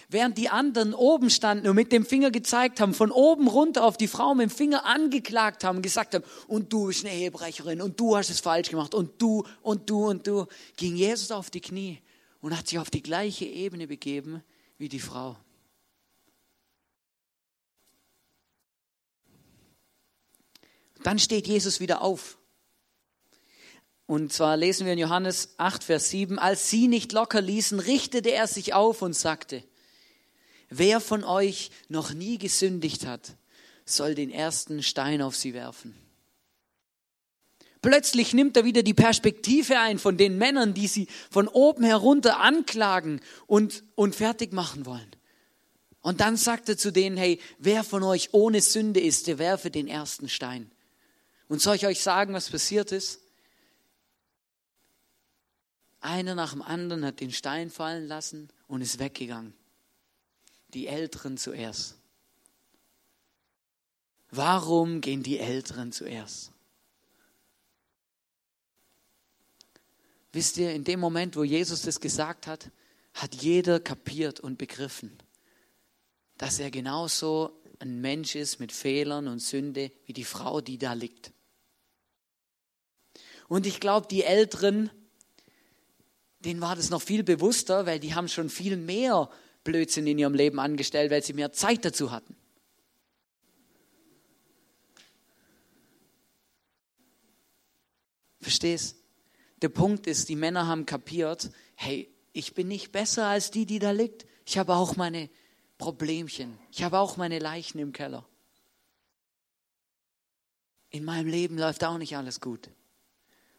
Während 0.09 0.39
die 0.39 0.49
anderen 0.49 0.95
oben 0.95 1.31
standen 1.31 1.69
und 1.69 1.77
mit 1.77 1.93
dem 1.93 2.07
Finger 2.07 2.31
gezeigt 2.31 2.81
haben, 2.81 2.95
von 2.95 3.11
oben 3.11 3.47
runter 3.47 3.85
auf 3.85 3.97
die 3.97 4.09
Frau 4.09 4.35
mit 4.35 4.51
dem 4.51 4.55
Finger 4.55 4.87
angeklagt 4.87 5.65
haben, 5.65 5.83
gesagt 5.83 6.15
haben, 6.15 6.25
und 6.47 6.73
du 6.73 6.87
bist 6.87 7.05
eine 7.05 7.15
Ehebrecherin 7.15 7.83
und 7.83 7.99
du 8.01 8.17
hast 8.17 8.31
es 8.31 8.41
falsch 8.41 8.71
gemacht 8.71 8.95
und 8.95 9.21
du 9.21 9.45
und 9.63 9.89
du 9.91 10.09
und 10.09 10.27
du, 10.27 10.47
ging 10.77 10.97
Jesus 10.97 11.31
auf 11.31 11.51
die 11.51 11.61
Knie 11.61 11.99
und 12.41 12.57
hat 12.57 12.69
sich 12.69 12.79
auf 12.79 12.91
die 12.91 13.03
gleiche 13.03 13.45
Ebene 13.45 13.87
begeben 13.87 14.43
wie 14.79 14.89
die 14.89 15.01
Frau. 15.01 15.37
Dann 21.03 21.19
steht 21.19 21.47
Jesus 21.47 21.81
wieder 21.81 22.03
auf. 22.03 22.38
Und 24.09 24.33
zwar 24.33 24.57
lesen 24.57 24.87
wir 24.87 24.95
in 24.95 24.99
Johannes 24.99 25.51
8, 25.59 25.85
Vers 25.85 26.09
7, 26.09 26.39
als 26.39 26.71
sie 26.71 26.89
nicht 26.89 27.13
locker 27.13 27.43
ließen, 27.43 27.79
richtete 27.79 28.33
er 28.33 28.47
sich 28.47 28.73
auf 28.73 29.03
und 29.03 29.13
sagte, 29.13 29.63
wer 30.71 31.01
von 31.01 31.25
euch 31.25 31.71
noch 31.91 32.15
nie 32.15 32.39
gesündigt 32.39 33.05
hat, 33.05 33.37
soll 33.85 34.15
den 34.15 34.31
ersten 34.31 34.83
Stein 34.83 35.21
auf 35.21 35.37
sie 35.37 35.53
werfen. 35.53 35.95
Plötzlich 37.83 38.33
nimmt 38.33 38.57
er 38.57 38.65
wieder 38.65 38.83
die 38.83 38.95
Perspektive 38.95 39.79
ein 39.79 39.99
von 39.99 40.17
den 40.17 40.39
Männern, 40.39 40.73
die 40.73 40.87
sie 40.87 41.07
von 41.31 41.47
oben 41.47 41.85
herunter 41.85 42.41
anklagen 42.41 43.21
und, 43.47 43.85
und 43.95 44.17
fertig 44.17 44.55
machen 44.55 44.87
wollen. 44.87 45.11
Und 46.01 46.23
dann 46.23 46.39
sagt 46.39 46.71
er 46.71 46.79
zu 46.79 46.93
denen, 46.93 47.19
hey, 47.19 47.41
wer 47.59 47.85
von 47.85 48.03
euch 48.03 48.31
ohne 48.33 48.63
Sünde 48.63 49.01
ist, 49.01 49.27
der 49.27 49.39
werfe 49.39 49.71
den 49.71 49.87
ersten 49.87 50.31
Stein. 50.31 50.71
Und 51.47 51.61
soll 51.61 51.77
ich 51.77 51.87
euch 51.87 52.01
sagen, 52.01 52.33
was 52.33 52.49
passiert 52.49 52.91
ist? 52.91 53.21
Einer 56.01 56.35
nach 56.35 56.53
dem 56.53 56.63
anderen 56.63 57.05
hat 57.05 57.21
den 57.21 57.33
Stein 57.33 57.71
fallen 57.71 58.07
lassen 58.07 58.49
und 58.67 58.83
ist 58.83 58.99
weggegangen. 58.99 59.55
Die 60.75 60.87
Älteren 60.87 61.37
zuerst. 61.37 61.97
Warum 64.31 65.01
gehen 65.01 65.23
die 65.23 65.39
Älteren 65.39 65.91
zuerst? 65.91 66.53
Wisst 70.33 70.59
ihr, 70.59 70.75
in 70.75 70.85
dem 70.85 71.01
Moment, 71.01 71.37
wo 71.37 71.43
Jesus 71.43 71.83
das 71.83 72.01
gesagt 72.01 72.47
hat, 72.47 72.71
hat 73.15 73.35
jeder 73.35 73.81
kapiert 73.81 74.39
und 74.39 74.59
begriffen, 74.59 75.17
dass 76.37 76.59
er 76.59 76.71
genauso 76.71 77.59
ein 77.81 78.01
Mensch 78.01 78.35
ist 78.35 78.61
mit 78.61 78.71
Fehlern 78.71 79.27
und 79.27 79.41
Sünde 79.41 79.91
wie 80.05 80.13
die 80.13 80.25
Frau, 80.25 80.61
die 80.61 80.79
da 80.79 80.93
liegt. 80.93 81.33
Und 83.49 83.67
ich 83.67 83.81
glaube, 83.81 84.07
die 84.09 84.25
Älteren 84.25 84.91
denen 86.41 86.61
war 86.61 86.77
das 86.77 86.91
noch 86.91 87.03
viel 87.03 87.25
bewusster, 87.25 87.87
weil 87.87 87.99
die 87.99 88.15
haben 88.15 88.29
schon 88.29 88.49
viel 88.49 88.77
mehr 88.77 89.29
Blödsinn 89.65 90.07
in 90.07 90.19
ihrem 90.19 90.35
Leben 90.35 90.61
angestellt, 90.61 91.11
weil 91.11 91.23
sie 91.23 91.33
mehr 91.33 91.53
Zeit 91.53 91.85
dazu 91.85 92.11
hatten. 92.11 92.37
Verstehst? 98.41 98.97
Der 99.61 99.69
Punkt 99.69 100.07
ist, 100.07 100.29
die 100.29 100.37
Männer 100.37 100.69
haben 100.69 100.87
kapiert, 100.87 101.51
hey, 101.75 102.09
ich 102.33 102.55
bin 102.55 102.69
nicht 102.69 102.93
besser 102.93 103.27
als 103.27 103.51
die, 103.51 103.67
die 103.67 103.81
da 103.81 103.91
liegt. 103.91 104.25
Ich 104.47 104.57
habe 104.59 104.77
auch 104.77 104.95
meine 104.95 105.29
Problemchen. 105.77 106.57
Ich 106.71 106.85
habe 106.85 106.99
auch 106.99 107.17
meine 107.17 107.41
Leichen 107.41 107.79
im 107.81 107.93
Keller. 107.93 108.27
In 110.91 111.05
meinem 111.05 111.27
Leben 111.27 111.59
läuft 111.59 111.85
auch 111.85 111.99
nicht 111.99 112.17
alles 112.17 112.41
gut. 112.41 112.71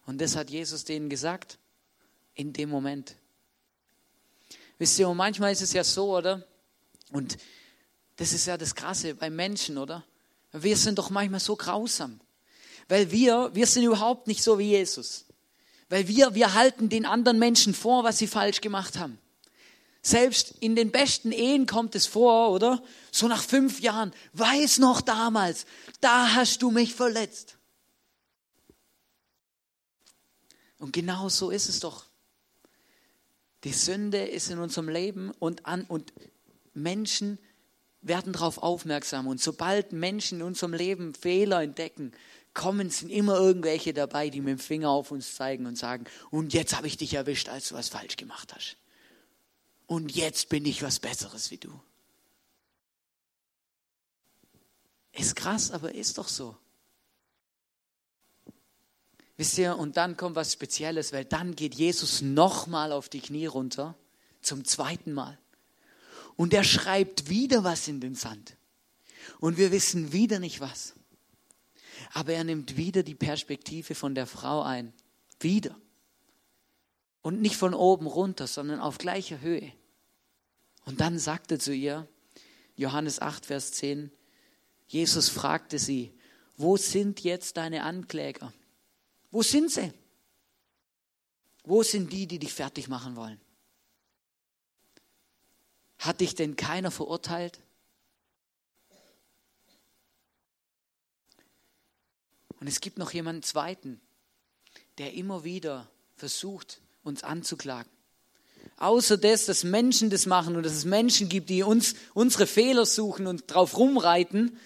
Und 0.06 0.20
das 0.20 0.34
hat 0.34 0.50
Jesus 0.50 0.84
denen 0.84 1.10
gesagt 1.10 1.58
in 2.40 2.52
dem 2.52 2.70
Moment. 2.70 3.16
Wisst 4.78 4.98
ihr, 4.98 5.08
und 5.08 5.18
manchmal 5.18 5.52
ist 5.52 5.60
es 5.60 5.74
ja 5.74 5.84
so, 5.84 6.16
oder? 6.16 6.46
Und 7.12 7.36
das 8.16 8.32
ist 8.32 8.46
ja 8.46 8.56
das 8.56 8.74
Krasse 8.74 9.14
bei 9.14 9.28
Menschen, 9.28 9.76
oder? 9.76 10.04
Wir 10.52 10.76
sind 10.76 10.98
doch 10.98 11.10
manchmal 11.10 11.40
so 11.40 11.54
grausam. 11.54 12.20
Weil 12.88 13.10
wir, 13.10 13.50
wir 13.54 13.66
sind 13.66 13.84
überhaupt 13.84 14.26
nicht 14.26 14.42
so 14.42 14.58
wie 14.58 14.70
Jesus. 14.70 15.26
Weil 15.90 16.08
wir, 16.08 16.34
wir 16.34 16.54
halten 16.54 16.88
den 16.88 17.04
anderen 17.04 17.38
Menschen 17.38 17.74
vor, 17.74 18.04
was 18.04 18.18
sie 18.18 18.26
falsch 18.26 18.60
gemacht 18.60 18.98
haben. 18.98 19.18
Selbst 20.02 20.54
in 20.60 20.74
den 20.74 20.90
besten 20.90 21.30
Ehen 21.30 21.66
kommt 21.66 21.94
es 21.94 22.06
vor, 22.06 22.50
oder? 22.50 22.82
So 23.12 23.28
nach 23.28 23.42
fünf 23.42 23.80
Jahren. 23.80 24.14
Weiß 24.32 24.78
noch 24.78 25.02
damals, 25.02 25.66
da 26.00 26.34
hast 26.34 26.62
du 26.62 26.70
mich 26.70 26.94
verletzt. 26.94 27.58
Und 30.78 30.92
genau 30.92 31.28
so 31.28 31.50
ist 31.50 31.68
es 31.68 31.80
doch. 31.80 32.09
Die 33.64 33.72
Sünde 33.72 34.24
ist 34.24 34.50
in 34.50 34.58
unserem 34.58 34.88
Leben 34.88 35.30
und, 35.38 35.66
an, 35.66 35.84
und 35.84 36.12
Menschen 36.72 37.38
werden 38.00 38.32
darauf 38.32 38.58
aufmerksam. 38.58 39.26
Und 39.26 39.40
sobald 39.40 39.92
Menschen 39.92 40.40
in 40.40 40.46
unserem 40.46 40.72
Leben 40.72 41.14
Fehler 41.14 41.62
entdecken, 41.62 42.12
kommen, 42.54 42.90
sind 42.90 43.10
immer 43.10 43.36
irgendwelche 43.36 43.92
dabei, 43.92 44.30
die 44.30 44.40
mit 44.40 44.52
dem 44.52 44.58
Finger 44.58 44.90
auf 44.90 45.10
uns 45.10 45.34
zeigen 45.34 45.66
und 45.66 45.76
sagen, 45.76 46.04
und 46.30 46.52
jetzt 46.52 46.76
habe 46.76 46.86
ich 46.86 46.96
dich 46.96 47.14
erwischt, 47.14 47.48
als 47.48 47.68
du 47.68 47.74
was 47.74 47.88
falsch 47.88 48.16
gemacht 48.16 48.54
hast. 48.54 48.76
Und 49.86 50.14
jetzt 50.14 50.48
bin 50.48 50.64
ich 50.64 50.82
was 50.82 50.98
Besseres 50.98 51.50
wie 51.50 51.58
du. 51.58 51.80
Ist 55.12 55.36
krass, 55.36 55.70
aber 55.70 55.94
ist 55.94 56.18
doch 56.18 56.28
so. 56.28 56.56
Wisst 59.40 59.56
ihr, 59.56 59.78
und 59.78 59.96
dann 59.96 60.18
kommt 60.18 60.36
was 60.36 60.52
Spezielles, 60.52 61.14
weil 61.14 61.24
dann 61.24 61.56
geht 61.56 61.74
Jesus 61.74 62.20
nochmal 62.20 62.92
auf 62.92 63.08
die 63.08 63.22
Knie 63.22 63.46
runter, 63.46 63.96
zum 64.42 64.66
zweiten 64.66 65.14
Mal. 65.14 65.38
Und 66.36 66.52
er 66.52 66.62
schreibt 66.62 67.30
wieder 67.30 67.64
was 67.64 67.88
in 67.88 68.02
den 68.02 68.14
Sand. 68.14 68.58
Und 69.38 69.56
wir 69.56 69.72
wissen 69.72 70.12
wieder 70.12 70.40
nicht 70.40 70.60
was. 70.60 70.92
Aber 72.12 72.34
er 72.34 72.44
nimmt 72.44 72.76
wieder 72.76 73.02
die 73.02 73.14
Perspektive 73.14 73.94
von 73.94 74.14
der 74.14 74.26
Frau 74.26 74.60
ein. 74.60 74.92
Wieder. 75.40 75.74
Und 77.22 77.40
nicht 77.40 77.56
von 77.56 77.72
oben 77.72 78.08
runter, 78.08 78.46
sondern 78.46 78.78
auf 78.78 78.98
gleicher 78.98 79.40
Höhe. 79.40 79.72
Und 80.84 81.00
dann 81.00 81.18
sagte 81.18 81.58
zu 81.58 81.72
ihr, 81.72 82.06
Johannes 82.76 83.22
8, 83.22 83.46
Vers 83.46 83.72
10, 83.72 84.10
Jesus 84.86 85.30
fragte 85.30 85.78
sie, 85.78 86.12
wo 86.58 86.76
sind 86.76 87.24
jetzt 87.24 87.56
deine 87.56 87.84
Ankläger? 87.84 88.52
Wo 89.30 89.42
sind 89.42 89.70
sie? 89.70 89.92
Wo 91.64 91.82
sind 91.82 92.12
die, 92.12 92.26
die 92.26 92.38
dich 92.38 92.52
fertig 92.52 92.88
machen 92.88 93.16
wollen? 93.16 93.40
Hat 95.98 96.20
dich 96.20 96.34
denn 96.34 96.56
keiner 96.56 96.90
verurteilt? 96.90 97.60
Und 102.58 102.66
es 102.66 102.80
gibt 102.80 102.98
noch 102.98 103.12
jemanden 103.12 103.42
zweiten, 103.42 104.00
der 104.98 105.14
immer 105.14 105.44
wieder 105.44 105.88
versucht, 106.16 106.80
uns 107.02 107.22
anzuklagen. 107.22 107.90
Außer 108.76 109.16
das, 109.16 109.46
dass 109.46 109.64
Menschen 109.64 110.10
das 110.10 110.26
machen 110.26 110.56
und 110.56 110.62
dass 110.64 110.72
es 110.72 110.84
Menschen 110.84 111.28
gibt, 111.28 111.48
die 111.48 111.62
uns 111.62 111.94
unsere 112.12 112.46
Fehler 112.46 112.84
suchen 112.84 113.26
und 113.26 113.44
drauf 113.46 113.76
rumreiten, 113.76 114.58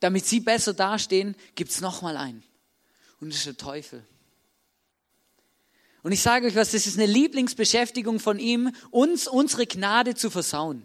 damit 0.00 0.26
sie 0.26 0.40
besser 0.40 0.74
dastehen, 0.74 1.36
gibt 1.54 1.70
es 1.70 1.80
nochmal 1.80 2.16
einen. 2.16 2.42
Und 3.22 3.28
das 3.28 3.38
ist 3.38 3.46
der 3.46 3.56
Teufel. 3.56 4.04
Und 6.02 6.10
ich 6.10 6.20
sage 6.20 6.48
euch 6.48 6.56
was, 6.56 6.72
das 6.72 6.88
ist 6.88 6.98
eine 6.98 7.06
Lieblingsbeschäftigung 7.06 8.18
von 8.18 8.40
ihm, 8.40 8.74
uns 8.90 9.28
unsere 9.28 9.64
Gnade 9.64 10.16
zu 10.16 10.28
versauen. 10.28 10.84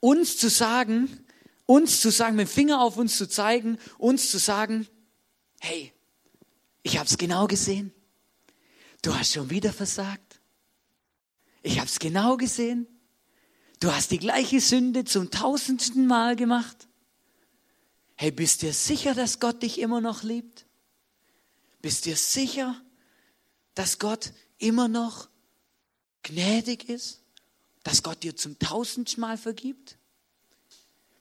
Uns 0.00 0.36
zu 0.36 0.50
sagen, 0.50 1.24
uns 1.64 2.02
zu 2.02 2.10
sagen, 2.10 2.36
mit 2.36 2.46
dem 2.46 2.50
Finger 2.50 2.82
auf 2.82 2.98
uns 2.98 3.16
zu 3.16 3.26
zeigen, 3.26 3.78
uns 3.96 4.30
zu 4.30 4.36
sagen, 4.36 4.86
hey, 5.60 5.94
ich 6.82 6.98
habe 6.98 7.08
es 7.08 7.16
genau 7.16 7.46
gesehen. 7.46 7.90
Du 9.00 9.14
hast 9.14 9.32
schon 9.32 9.48
wieder 9.48 9.72
versagt. 9.72 10.40
Ich 11.62 11.78
habe 11.78 11.88
es 11.88 11.98
genau 11.98 12.36
gesehen. 12.36 12.86
Du 13.80 13.94
hast 13.94 14.10
die 14.10 14.18
gleiche 14.18 14.60
Sünde 14.60 15.06
zum 15.06 15.30
tausendsten 15.30 16.06
Mal 16.06 16.36
gemacht. 16.36 16.87
Hey, 18.20 18.32
bist 18.32 18.62
dir 18.62 18.72
sicher, 18.72 19.14
dass 19.14 19.38
Gott 19.38 19.62
dich 19.62 19.78
immer 19.78 20.00
noch 20.00 20.24
liebt? 20.24 20.66
Bist 21.80 22.04
dir 22.04 22.16
sicher, 22.16 22.82
dass 23.74 24.00
Gott 24.00 24.32
immer 24.58 24.88
noch 24.88 25.28
gnädig 26.24 26.88
ist? 26.88 27.22
Dass 27.84 28.02
Gott 28.02 28.24
dir 28.24 28.34
zum 28.34 28.58
tausendsten 28.58 29.20
Mal 29.20 29.38
vergibt? 29.38 29.98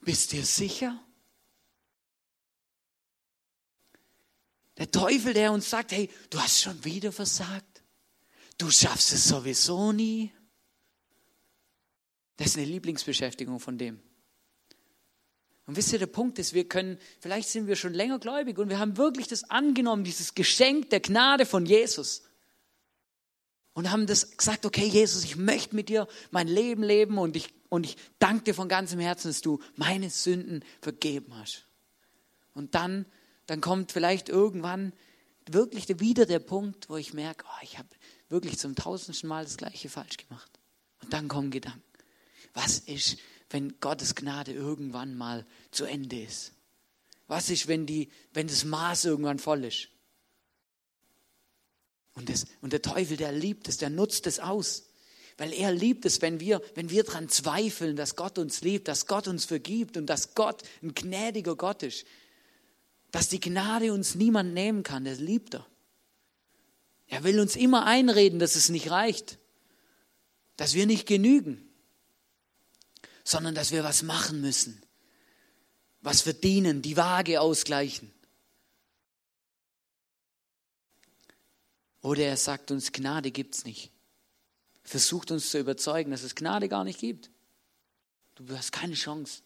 Bist 0.01 0.31
dir 0.31 0.43
sicher? 0.43 0.99
Der 4.77 4.89
Teufel, 4.89 5.35
der 5.35 5.51
uns 5.51 5.69
sagt, 5.69 5.91
hey, 5.91 6.09
du 6.31 6.39
hast 6.39 6.63
schon 6.63 6.83
wieder 6.83 7.11
versagt. 7.11 7.83
Du 8.57 8.71
schaffst 8.71 9.13
es 9.13 9.27
sowieso 9.27 9.91
nie. 9.91 10.31
Das 12.37 12.47
ist 12.47 12.57
eine 12.57 12.65
Lieblingsbeschäftigung 12.65 13.59
von 13.59 13.77
dem. 13.77 14.01
Und 15.67 15.75
wisst 15.75 15.91
ihr, 15.91 15.99
der 15.99 16.07
Punkt 16.07 16.39
ist, 16.39 16.53
wir 16.53 16.67
können, 16.67 16.97
vielleicht 17.19 17.49
sind 17.49 17.67
wir 17.67 17.75
schon 17.75 17.93
länger 17.93 18.19
gläubig 18.19 18.57
und 18.57 18.69
wir 18.69 18.79
haben 18.79 18.95
wirklich 18.95 19.27
das 19.27 19.49
angenommen, 19.49 20.05
dieses 20.05 20.33
Geschenk 20.33 20.89
der 20.89 21.01
Gnade 21.01 21.45
von 21.45 21.65
Jesus. 21.65 22.23
Und 23.73 23.91
haben 23.91 24.07
das 24.07 24.37
gesagt, 24.37 24.65
okay, 24.65 24.87
Jesus, 24.87 25.25
ich 25.25 25.35
möchte 25.35 25.75
mit 25.75 25.89
dir 25.89 26.07
mein 26.31 26.47
Leben 26.47 26.83
leben 26.83 27.17
und 27.17 27.35
ich, 27.35 27.53
und 27.67 27.85
ich 27.85 27.97
danke 28.17 28.45
dir 28.45 28.53
von 28.55 28.69
ganzem 28.69 28.99
Herzen, 28.99 29.27
dass 29.27 29.41
du 29.41 29.59
meine 29.75 30.09
Sünden 30.09 30.63
vergeben 30.81 31.37
hast. 31.37 31.67
Und 32.53 32.73
dann, 32.73 33.05
dann 33.45 33.59
kommt 33.59 33.91
vielleicht 33.91 34.29
irgendwann 34.29 34.93
wirklich 35.47 35.99
wieder 35.99 36.25
der 36.25 36.39
Punkt, 36.39 36.89
wo 36.89 36.95
ich 36.95 37.13
merke, 37.13 37.43
oh, 37.45 37.61
ich 37.61 37.77
habe 37.77 37.89
wirklich 38.29 38.57
zum 38.57 38.73
tausendsten 38.73 39.27
Mal 39.27 39.43
das 39.43 39.57
Gleiche 39.57 39.89
falsch 39.89 40.15
gemacht. 40.15 40.49
Und 41.03 41.11
dann 41.11 41.27
kommen 41.27 41.51
Gedanken. 41.51 41.83
Was 42.53 42.79
ist, 42.79 43.17
wenn 43.49 43.79
Gottes 43.79 44.15
Gnade 44.15 44.51
irgendwann 44.51 45.15
mal 45.15 45.45
zu 45.71 45.85
Ende 45.85 46.21
ist? 46.21 46.53
Was 47.27 47.49
ist, 47.49 47.67
wenn, 47.67 47.85
die, 47.85 48.09
wenn 48.33 48.47
das 48.47 48.63
Maß 48.63 49.05
irgendwann 49.05 49.39
voll 49.39 49.65
ist? 49.65 49.89
Und, 52.13 52.29
das, 52.29 52.45
und 52.61 52.73
der 52.73 52.81
Teufel, 52.81 53.17
der 53.17 53.31
liebt 53.31 53.67
es, 53.67 53.77
der 53.77 53.89
nutzt 53.89 54.27
es 54.27 54.39
aus. 54.39 54.89
Weil 55.37 55.53
er 55.53 55.71
liebt 55.71 56.05
es, 56.05 56.21
wenn 56.21 56.39
wir, 56.39 56.61
wenn 56.73 56.89
wir 56.89 57.03
daran 57.03 57.29
zweifeln, 57.29 57.95
dass 57.95 58.15
Gott 58.15 58.39
uns 58.39 58.61
liebt, 58.61 58.87
dass 58.87 59.05
Gott 59.05 59.27
uns 59.27 59.45
vergibt 59.45 59.95
und 59.97 60.07
dass 60.07 60.33
Gott 60.33 60.63
ein 60.81 60.95
gnädiger 60.95 61.55
Gott 61.55 61.83
ist. 61.83 62.05
Dass 63.11 63.29
die 63.29 63.39
Gnade 63.39 63.93
uns 63.93 64.15
niemand 64.15 64.53
nehmen 64.53 64.81
kann, 64.83 65.05
das 65.05 65.19
liebt 65.19 65.53
er. 65.53 65.65
Er 67.07 67.23
will 67.23 67.39
uns 67.39 67.55
immer 67.55 67.85
einreden, 67.85 68.39
dass 68.39 68.55
es 68.55 68.69
nicht 68.69 68.89
reicht, 68.89 69.37
dass 70.55 70.73
wir 70.73 70.87
nicht 70.87 71.05
genügen 71.05 71.66
sondern 73.27 73.55
dass 73.55 73.73
wir 73.73 73.83
was 73.83 74.03
machen 74.03 74.39
müssen, 74.39 74.81
was 75.99 76.21
verdienen, 76.21 76.81
die 76.81 76.95
Waage 76.95 77.41
ausgleichen. 77.41 78.09
Oder 82.01 82.23
er 82.23 82.37
sagt 82.37 82.71
uns, 82.71 82.93
Gnade 82.93 83.31
gibt 83.31 83.55
es 83.55 83.65
nicht. 83.65 83.91
Versucht 84.81 85.29
uns 85.31 85.49
zu 85.49 85.59
überzeugen, 85.59 86.11
dass 86.11 86.23
es 86.23 86.35
Gnade 86.35 86.69
gar 86.69 86.85
nicht 86.85 87.01
gibt. 87.01 87.29
Du 88.35 88.47
hast 88.55 88.71
keine 88.71 88.93
Chance. 88.93 89.41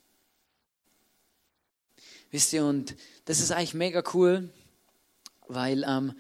Wisst 2.29 2.53
ihr, 2.53 2.63
und 2.63 2.95
das 3.25 3.39
ist 3.39 3.51
eigentlich 3.51 3.73
mega 3.73 4.03
cool, 4.13 4.53
weil 5.47 5.83
ähm, 5.87 6.13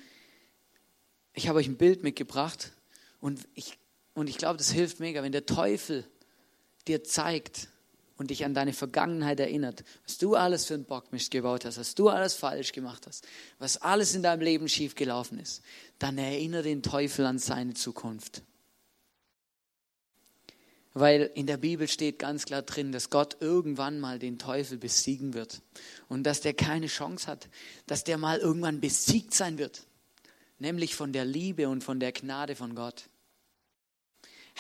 ich 1.33 1.47
habe 1.47 1.59
euch 1.59 1.67
ein 1.67 1.77
Bild 1.77 2.01
mitgebracht 2.01 2.71
und 3.19 3.47
ich, 3.53 3.77
und 4.15 4.31
ich 4.31 4.39
glaube, 4.39 4.57
das 4.57 4.71
hilft 4.71 4.99
mega, 4.99 5.21
wenn 5.21 5.31
der 5.31 5.45
Teufel 5.45 6.09
dir 6.83 7.03
zeigt 7.03 7.69
und 8.21 8.29
dich 8.29 8.45
an 8.45 8.53
deine 8.53 8.73
Vergangenheit 8.73 9.39
erinnert, 9.39 9.83
was 10.05 10.19
du 10.19 10.35
alles 10.35 10.65
für 10.65 10.75
einen 10.75 10.85
Bockmist 10.85 11.31
gebaut 11.31 11.65
hast, 11.65 11.79
was 11.79 11.95
du 11.95 12.09
alles 12.09 12.35
falsch 12.35 12.71
gemacht 12.71 13.07
hast, 13.07 13.27
was 13.57 13.77
alles 13.77 14.13
in 14.13 14.21
deinem 14.21 14.41
Leben 14.41 14.69
schiefgelaufen 14.69 15.39
ist, 15.39 15.63
dann 15.97 16.19
erinnere 16.19 16.61
den 16.61 16.83
Teufel 16.83 17.25
an 17.25 17.39
seine 17.39 17.73
Zukunft. 17.73 18.43
Weil 20.93 21.31
in 21.33 21.47
der 21.47 21.57
Bibel 21.57 21.87
steht 21.87 22.19
ganz 22.19 22.45
klar 22.45 22.61
drin, 22.61 22.91
dass 22.91 23.09
Gott 23.09 23.37
irgendwann 23.39 23.99
mal 23.99 24.19
den 24.19 24.37
Teufel 24.37 24.77
besiegen 24.77 25.33
wird 25.33 25.63
und 26.07 26.23
dass 26.23 26.41
der 26.41 26.53
keine 26.53 26.87
Chance 26.87 27.27
hat, 27.27 27.49
dass 27.87 28.03
der 28.03 28.19
mal 28.19 28.37
irgendwann 28.37 28.81
besiegt 28.81 29.33
sein 29.33 29.57
wird, 29.57 29.87
nämlich 30.59 30.93
von 30.93 31.11
der 31.11 31.25
Liebe 31.25 31.69
und 31.69 31.83
von 31.83 31.99
der 31.99 32.11
Gnade 32.11 32.55
von 32.55 32.75
Gott. 32.75 33.05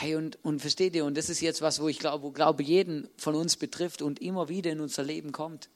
Hey, 0.01 0.15
und, 0.15 0.43
und 0.43 0.61
versteht 0.61 0.95
ihr, 0.95 1.05
und 1.05 1.15
das 1.15 1.29
ist 1.29 1.41
jetzt 1.41 1.61
was, 1.61 1.79
wo 1.79 1.87
ich 1.87 1.99
glaube, 1.99 2.23
wo 2.23 2.31
glaube 2.31 2.63
jeden 2.63 3.07
von 3.17 3.35
uns 3.35 3.55
betrifft 3.55 4.01
und 4.01 4.19
immer 4.19 4.49
wieder 4.49 4.71
in 4.71 4.79
unser 4.79 5.03
Leben 5.03 5.31
kommt. 5.31 5.69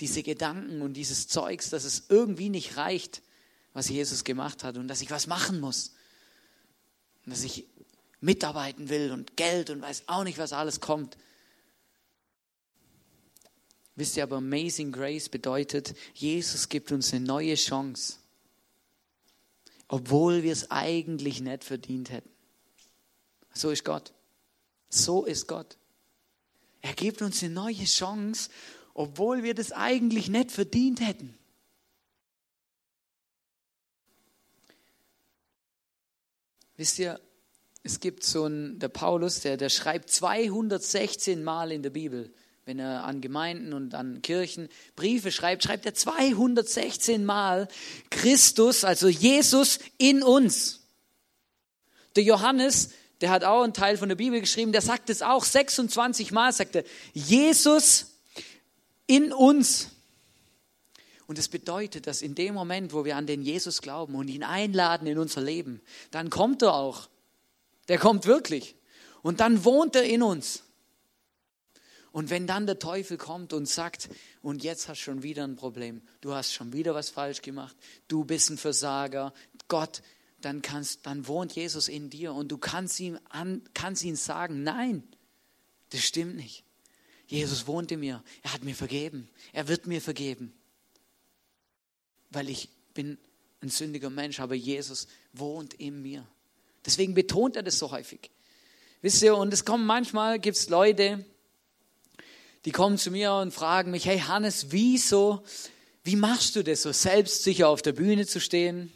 Diese 0.00 0.22
Gedanken 0.22 0.80
und 0.80 0.94
dieses 0.94 1.28
Zeugs, 1.28 1.68
dass 1.68 1.84
es 1.84 2.04
irgendwie 2.08 2.48
nicht 2.48 2.78
reicht, 2.78 3.20
was 3.74 3.90
Jesus 3.90 4.24
gemacht 4.24 4.64
hat 4.64 4.78
und 4.78 4.88
dass 4.88 5.02
ich 5.02 5.10
was 5.10 5.26
machen 5.26 5.60
muss. 5.60 5.92
Und 7.26 7.32
dass 7.34 7.44
ich 7.44 7.66
mitarbeiten 8.20 8.88
will 8.88 9.12
und 9.12 9.36
Geld 9.36 9.68
und 9.68 9.82
weiß 9.82 10.04
auch 10.06 10.24
nicht, 10.24 10.38
was 10.38 10.54
alles 10.54 10.80
kommt. 10.80 11.18
Wisst 13.96 14.16
ihr 14.16 14.22
aber, 14.22 14.36
Amazing 14.38 14.92
Grace 14.92 15.28
bedeutet, 15.28 15.94
Jesus 16.14 16.70
gibt 16.70 16.90
uns 16.90 17.12
eine 17.12 17.22
neue 17.22 17.56
Chance, 17.56 18.14
obwohl 19.88 20.42
wir 20.42 20.54
es 20.54 20.70
eigentlich 20.70 21.42
nicht 21.42 21.64
verdient 21.64 22.08
hätten. 22.08 22.35
So 23.56 23.70
ist 23.70 23.84
Gott. 23.84 24.12
So 24.90 25.24
ist 25.24 25.48
Gott. 25.48 25.78
Er 26.82 26.92
gibt 26.92 27.22
uns 27.22 27.42
eine 27.42 27.54
neue 27.54 27.84
Chance, 27.84 28.50
obwohl 28.92 29.42
wir 29.42 29.54
das 29.54 29.72
eigentlich 29.72 30.28
nicht 30.28 30.52
verdient 30.52 31.00
hätten. 31.00 31.36
Wisst 36.76 36.98
ihr, 36.98 37.18
es 37.82 38.00
gibt 38.00 38.24
so 38.24 38.44
einen, 38.44 38.78
der 38.78 38.88
Paulus, 38.88 39.40
der, 39.40 39.56
der 39.56 39.70
schreibt 39.70 40.10
216 40.10 41.42
Mal 41.42 41.72
in 41.72 41.82
der 41.82 41.90
Bibel, 41.90 42.34
wenn 42.66 42.78
er 42.78 43.04
an 43.04 43.22
Gemeinden 43.22 43.72
und 43.72 43.94
an 43.94 44.20
Kirchen 44.20 44.68
Briefe 44.96 45.32
schreibt, 45.32 45.62
schreibt 45.62 45.86
er 45.86 45.94
216 45.94 47.24
Mal 47.24 47.68
Christus, 48.10 48.84
also 48.84 49.08
Jesus 49.08 49.78
in 49.96 50.22
uns. 50.22 50.80
Der 52.16 52.24
Johannes 52.24 52.90
der 53.20 53.30
hat 53.30 53.44
auch 53.44 53.62
einen 53.62 53.72
Teil 53.72 53.96
von 53.96 54.08
der 54.08 54.16
Bibel 54.16 54.40
geschrieben, 54.40 54.72
der 54.72 54.82
sagt 54.82 55.10
es 55.10 55.22
auch 55.22 55.44
26 55.44 56.32
Mal, 56.32 56.52
sagt 56.52 56.76
er, 56.76 56.84
Jesus 57.14 58.18
in 59.06 59.32
uns. 59.32 59.90
Und 61.26 61.38
es 61.38 61.48
bedeutet, 61.48 62.06
dass 62.06 62.22
in 62.22 62.34
dem 62.34 62.54
Moment, 62.54 62.92
wo 62.92 63.04
wir 63.04 63.16
an 63.16 63.26
den 63.26 63.42
Jesus 63.42 63.82
glauben 63.82 64.14
und 64.14 64.28
ihn 64.28 64.44
einladen 64.44 65.06
in 65.06 65.18
unser 65.18 65.40
Leben, 65.40 65.80
dann 66.10 66.30
kommt 66.30 66.62
er 66.62 66.74
auch. 66.74 67.08
Der 67.88 67.98
kommt 67.98 68.26
wirklich. 68.26 68.76
Und 69.22 69.40
dann 69.40 69.64
wohnt 69.64 69.96
er 69.96 70.04
in 70.04 70.22
uns. 70.22 70.62
Und 72.12 72.30
wenn 72.30 72.46
dann 72.46 72.66
der 72.66 72.78
Teufel 72.78 73.18
kommt 73.18 73.52
und 73.52 73.68
sagt, 73.68 74.08
und 74.40 74.62
jetzt 74.62 74.88
hast 74.88 75.00
du 75.00 75.04
schon 75.04 75.22
wieder 75.22 75.44
ein 75.44 75.56
Problem, 75.56 76.00
du 76.20 76.32
hast 76.32 76.54
schon 76.54 76.72
wieder 76.72 76.94
was 76.94 77.10
falsch 77.10 77.42
gemacht, 77.42 77.76
du 78.08 78.24
bist 78.24 78.48
ein 78.48 78.56
Versager, 78.56 79.34
Gott, 79.68 80.00
dann, 80.46 80.62
kannst, 80.62 81.06
dann 81.06 81.26
wohnt 81.26 81.56
Jesus 81.56 81.88
in 81.88 82.08
dir 82.08 82.32
und 82.32 82.52
du 82.52 82.56
kannst 82.56 83.00
ihm, 83.00 83.18
an, 83.30 83.62
kannst 83.74 84.04
ihm 84.04 84.14
sagen, 84.14 84.62
nein, 84.62 85.02
das 85.90 86.04
stimmt 86.04 86.36
nicht. 86.36 86.62
Jesus 87.26 87.66
wohnt 87.66 87.90
in 87.90 87.98
mir, 87.98 88.22
er 88.44 88.52
hat 88.52 88.62
mir 88.62 88.76
vergeben, 88.76 89.28
er 89.52 89.66
wird 89.66 89.88
mir 89.88 90.00
vergeben, 90.00 90.54
weil 92.30 92.48
ich 92.48 92.68
bin 92.94 93.18
ein 93.60 93.70
sündiger 93.70 94.08
Mensch, 94.08 94.38
aber 94.38 94.54
Jesus 94.54 95.08
wohnt 95.32 95.74
in 95.74 96.00
mir. 96.00 96.24
Deswegen 96.84 97.14
betont 97.14 97.56
er 97.56 97.64
das 97.64 97.80
so 97.80 97.90
häufig. 97.90 98.30
Wisst 99.02 99.22
ihr, 99.22 99.36
und 99.36 99.52
es 99.52 99.64
kommen 99.64 99.84
manchmal, 99.84 100.38
gibt 100.38 100.58
es 100.58 100.68
Leute, 100.68 101.24
die 102.64 102.70
kommen 102.70 102.98
zu 102.98 103.10
mir 103.10 103.32
und 103.32 103.52
fragen 103.52 103.90
mich, 103.90 104.06
hey 104.06 104.20
Hannes, 104.20 104.66
wieso, 104.70 105.42
wie 106.04 106.14
machst 106.14 106.54
du 106.54 106.62
das, 106.62 106.82
so 106.82 106.92
selbstsicher 106.92 107.68
auf 107.68 107.82
der 107.82 107.92
Bühne 107.92 108.28
zu 108.28 108.40
stehen? 108.40 108.92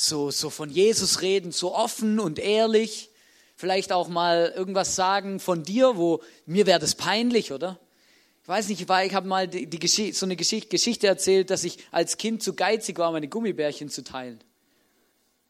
So, 0.00 0.30
so 0.30 0.48
von 0.48 0.70
Jesus 0.70 1.22
reden, 1.22 1.50
so 1.50 1.74
offen 1.74 2.20
und 2.20 2.38
ehrlich. 2.38 3.10
Vielleicht 3.56 3.90
auch 3.90 4.06
mal 4.06 4.52
irgendwas 4.54 4.94
sagen 4.94 5.40
von 5.40 5.64
dir, 5.64 5.96
wo 5.96 6.22
mir 6.46 6.66
wäre 6.66 6.78
das 6.78 6.94
peinlich, 6.94 7.50
oder? 7.50 7.80
Ich 8.44 8.48
weiß 8.48 8.68
nicht, 8.68 8.80
ich, 8.80 8.88
habe 8.88 9.26
mal 9.26 9.48
die, 9.48 9.66
die 9.66 9.80
Geschichte, 9.80 10.16
so 10.16 10.24
eine 10.24 10.36
Geschichte, 10.36 10.68
Geschichte 10.68 11.08
erzählt, 11.08 11.50
dass 11.50 11.64
ich 11.64 11.78
als 11.90 12.16
Kind 12.16 12.44
zu 12.44 12.54
geizig 12.54 12.96
war, 12.98 13.10
meine 13.10 13.26
Gummibärchen 13.26 13.88
zu 13.88 14.04
teilen. 14.04 14.38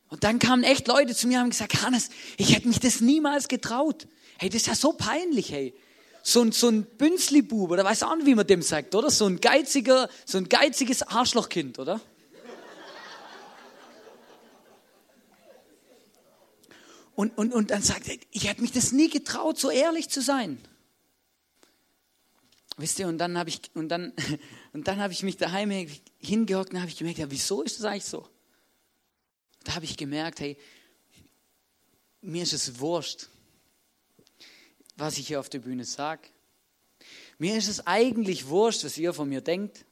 Und 0.09 0.25
dann 0.25 0.39
kamen 0.39 0.65
echt 0.65 0.89
Leute 0.89 1.15
zu 1.15 1.29
mir 1.29 1.35
und 1.35 1.41
haben 1.43 1.51
gesagt, 1.51 1.83
Hannes, 1.83 2.09
ich 2.39 2.55
hätte 2.55 2.69
mich 2.69 2.81
das 2.81 3.03
niemals 3.03 3.49
getraut. 3.49 4.09
Hey, 4.39 4.49
das 4.49 4.63
ist 4.63 4.67
ja 4.67 4.75
so 4.75 4.95
peinlich, 4.95 5.53
hey 5.53 5.75
so 6.23 6.41
ein, 6.41 6.53
so 6.53 6.69
ein 6.69 6.85
Bünzli-Bub, 6.85 7.71
oder 7.71 7.85
weiß 7.85 8.03
auch 8.03 8.17
nicht, 8.17 8.27
wie 8.27 8.35
man 8.35 8.47
dem 8.47 8.63
sagt, 8.63 8.95
oder? 8.95 9.11
So 9.11 9.27
ein 9.27 9.41
geiziger, 9.41 10.09
so 10.25 10.39
ein 10.39 10.49
geiziges 10.49 11.03
Arschlochkind, 11.03 11.79
oder? 11.79 12.01
Und, 17.19 17.37
und, 17.37 17.53
und 17.53 17.73
dann 17.73 17.83
sagt 17.83 18.07
er, 18.07 18.17
ich 18.31 18.49
hätte 18.49 18.63
mich 18.63 18.71
das 18.71 18.93
nie 18.93 19.11
getraut, 19.11 19.59
so 19.59 19.71
ehrlich 19.71 20.09
zu 20.09 20.23
sein. 20.23 20.57
Wisst 22.77 23.01
ihr, 23.01 23.09
und 23.09 23.19
dann 23.19 23.37
habe 23.37 23.51
ich, 23.51 23.61
und 23.75 23.89
dann, 23.89 24.13
und 24.73 24.87
dann 24.87 25.01
habe 25.01 25.13
ich 25.13 25.25
mich 25.25 25.37
daheim 25.37 25.73
hingehockt 26.21 26.73
und 26.73 26.79
habe 26.79 26.89
ich 26.89 26.97
gemerkt, 26.97 27.19
ja, 27.19 27.29
wieso 27.29 27.63
ist 27.63 27.81
das 27.81 27.87
eigentlich 27.87 28.05
so? 28.05 28.29
Da 29.65 29.75
habe 29.75 29.85
ich 29.85 29.97
gemerkt, 29.97 30.39
hey, 30.39 30.57
mir 32.21 32.45
ist 32.45 32.53
es 32.53 32.79
wurscht, 32.79 33.27
was 34.95 35.19
ich 35.19 35.27
hier 35.27 35.41
auf 35.41 35.49
der 35.49 35.59
Bühne 35.59 35.85
sage. 35.85 36.29
Mir 37.37 37.57
ist 37.57 37.67
es 37.67 37.85
eigentlich 37.85 38.47
wurscht, 38.47 38.85
was 38.85 38.97
ihr 38.97 39.13
von 39.13 39.29
mir 39.29 39.41
denkt. 39.41 39.85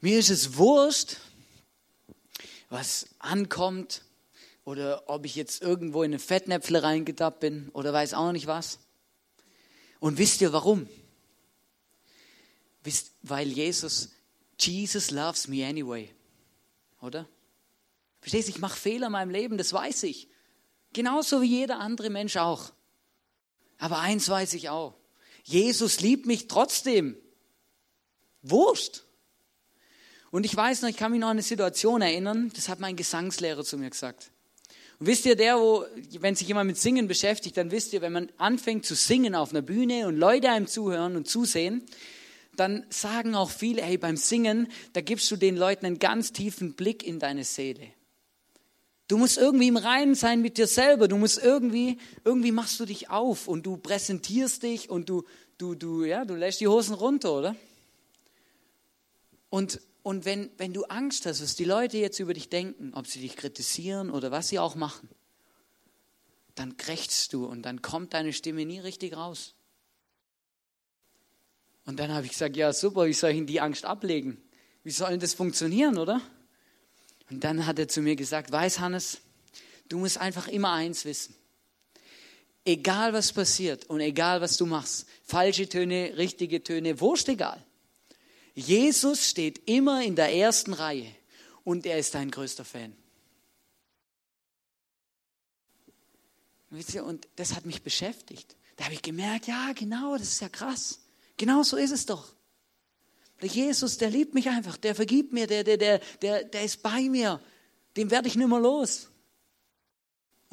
Mir 0.00 0.18
ist 0.18 0.30
es 0.30 0.56
wurscht, 0.56 1.18
was 2.70 3.06
ankommt 3.20 4.02
oder 4.64 5.08
ob 5.08 5.26
ich 5.26 5.34
jetzt 5.34 5.62
irgendwo 5.62 6.02
in 6.02 6.12
eine 6.12 6.18
Fettnäpfle 6.18 6.82
reingetappt 6.82 7.40
bin 7.40 7.68
oder 7.70 7.92
weiß 7.92 8.14
auch 8.14 8.32
nicht 8.32 8.46
was. 8.46 8.78
Und 10.00 10.18
wisst 10.18 10.40
ihr 10.40 10.52
warum? 10.52 10.88
Wisst, 12.82 13.12
weil 13.22 13.48
Jesus, 13.48 14.10
Jesus 14.58 15.10
loves 15.10 15.48
me 15.48 15.66
anyway. 15.66 16.10
Oder? 17.00 17.28
Verstehst 18.20 18.48
du, 18.48 18.52
ich 18.52 18.58
mache 18.58 18.78
Fehler 18.78 19.06
in 19.06 19.12
meinem 19.12 19.30
Leben, 19.30 19.58
das 19.58 19.72
weiß 19.72 20.04
ich. 20.04 20.28
Genauso 20.92 21.42
wie 21.42 21.46
jeder 21.46 21.78
andere 21.80 22.08
Mensch 22.08 22.36
auch. 22.36 22.72
Aber 23.78 23.98
eins 23.98 24.28
weiß 24.28 24.54
ich 24.54 24.68
auch. 24.70 24.94
Jesus 25.42 26.00
liebt 26.00 26.24
mich 26.24 26.48
trotzdem. 26.48 27.16
Wurscht. 28.42 29.02
Und 30.30 30.44
ich 30.46 30.56
weiß 30.56 30.82
noch, 30.82 30.88
ich 30.88 30.96
kann 30.96 31.12
mich 31.12 31.20
noch 31.20 31.28
an 31.28 31.32
eine 31.32 31.42
Situation 31.42 32.00
erinnern, 32.02 32.50
das 32.54 32.68
hat 32.68 32.80
mein 32.80 32.96
Gesangslehrer 32.96 33.64
zu 33.64 33.76
mir 33.76 33.90
gesagt. 33.90 34.30
Und 34.98 35.06
wisst 35.06 35.26
ihr, 35.26 35.36
der, 35.36 35.58
wo, 35.58 35.84
wenn 36.20 36.34
sich 36.34 36.48
jemand 36.48 36.68
mit 36.68 36.76
Singen 36.76 37.08
beschäftigt, 37.08 37.56
dann 37.56 37.70
wisst 37.70 37.92
ihr, 37.92 38.00
wenn 38.00 38.12
man 38.12 38.28
anfängt 38.38 38.86
zu 38.86 38.94
singen 38.94 39.34
auf 39.34 39.50
einer 39.50 39.62
Bühne 39.62 40.06
und 40.06 40.16
Leute 40.16 40.50
einem 40.50 40.66
zuhören 40.66 41.16
und 41.16 41.28
zusehen, 41.28 41.82
dann 42.56 42.86
sagen 42.90 43.34
auch 43.34 43.50
viele, 43.50 43.82
hey, 43.82 43.98
beim 43.98 44.16
Singen, 44.16 44.68
da 44.92 45.00
gibst 45.00 45.30
du 45.30 45.36
den 45.36 45.56
Leuten 45.56 45.86
einen 45.86 45.98
ganz 45.98 46.32
tiefen 46.32 46.74
Blick 46.74 47.04
in 47.04 47.18
deine 47.18 47.44
Seele. 47.44 47.88
Du 49.08 49.18
musst 49.18 49.36
irgendwie 49.36 49.68
im 49.68 49.76
Reinen 49.76 50.14
sein 50.14 50.40
mit 50.40 50.56
dir 50.56 50.66
selber. 50.66 51.08
Du 51.08 51.18
musst 51.18 51.42
irgendwie, 51.42 51.98
irgendwie 52.24 52.52
machst 52.52 52.80
du 52.80 52.86
dich 52.86 53.10
auf 53.10 53.48
und 53.48 53.66
du 53.66 53.76
präsentierst 53.76 54.62
dich 54.62 54.88
und 54.88 55.08
du, 55.08 55.24
du, 55.58 55.74
du, 55.74 56.04
ja, 56.04 56.24
du 56.24 56.34
lässt 56.34 56.60
die 56.60 56.68
Hosen 56.68 56.94
runter, 56.94 57.34
oder? 57.34 57.56
Und, 59.50 59.80
und 60.04 60.26
wenn, 60.26 60.50
wenn 60.58 60.74
du 60.74 60.84
Angst 60.84 61.24
hast, 61.24 61.42
was 61.42 61.56
die 61.56 61.64
Leute 61.64 61.96
jetzt 61.96 62.20
über 62.20 62.34
dich 62.34 62.50
denken, 62.50 62.92
ob 62.92 63.06
sie 63.06 63.20
dich 63.20 63.36
kritisieren 63.36 64.10
oder 64.10 64.30
was 64.30 64.48
sie 64.48 64.58
auch 64.58 64.74
machen, 64.74 65.08
dann 66.54 66.76
krächzt 66.76 67.32
du 67.32 67.46
und 67.46 67.62
dann 67.62 67.80
kommt 67.80 68.12
deine 68.12 68.34
Stimme 68.34 68.66
nie 68.66 68.78
richtig 68.78 69.16
raus. 69.16 69.54
Und 71.86 71.98
dann 71.98 72.12
habe 72.12 72.26
ich 72.26 72.32
gesagt, 72.32 72.54
ja 72.54 72.74
super, 72.74 73.06
wie 73.06 73.14
soll 73.14 73.30
ich 73.30 73.38
denn 73.38 73.46
die 73.46 73.62
Angst 73.62 73.86
ablegen? 73.86 74.42
Wie 74.82 74.90
soll 74.90 75.08
denn 75.08 75.20
das 75.20 75.32
funktionieren, 75.32 75.96
oder? 75.96 76.20
Und 77.30 77.42
dann 77.42 77.64
hat 77.64 77.78
er 77.78 77.88
zu 77.88 78.02
mir 78.02 78.14
gesagt, 78.14 78.52
weiß 78.52 78.80
Hannes, 78.80 79.22
du 79.88 79.98
musst 79.98 80.18
einfach 80.18 80.48
immer 80.48 80.72
eins 80.72 81.06
wissen. 81.06 81.34
Egal 82.66 83.14
was 83.14 83.32
passiert 83.32 83.86
und 83.86 84.00
egal 84.00 84.42
was 84.42 84.58
du 84.58 84.66
machst, 84.66 85.06
falsche 85.22 85.66
Töne, 85.66 86.12
richtige 86.18 86.62
Töne, 86.62 87.00
wurscht 87.00 87.30
egal. 87.30 87.64
Jesus 88.54 89.28
steht 89.28 89.68
immer 89.68 90.02
in 90.02 90.14
der 90.14 90.32
ersten 90.32 90.72
Reihe 90.72 91.12
und 91.64 91.86
er 91.86 91.98
ist 91.98 92.14
dein 92.14 92.30
größter 92.30 92.64
Fan. 92.64 92.94
Und 96.70 97.28
das 97.36 97.54
hat 97.54 97.66
mich 97.66 97.82
beschäftigt. 97.82 98.56
Da 98.76 98.84
habe 98.84 98.94
ich 98.94 99.02
gemerkt, 99.02 99.46
ja, 99.46 99.72
genau, 99.72 100.16
das 100.16 100.28
ist 100.28 100.40
ja 100.40 100.48
krass. 100.48 101.00
Genau 101.36 101.62
so 101.62 101.76
ist 101.76 101.92
es 101.92 102.06
doch. 102.06 102.34
Der 103.40 103.48
Jesus, 103.48 103.98
der 103.98 104.10
liebt 104.10 104.34
mich 104.34 104.48
einfach, 104.48 104.76
der 104.76 104.94
vergibt 104.94 105.32
mir, 105.32 105.46
der, 105.46 105.64
der, 105.64 105.76
der, 105.76 106.00
der, 106.22 106.44
der 106.44 106.64
ist 106.64 106.82
bei 106.82 107.02
mir. 107.08 107.40
Dem 107.96 108.10
werde 108.10 108.28
ich 108.28 108.36
nicht 108.36 108.48
mehr 108.48 108.60
los. 108.60 109.08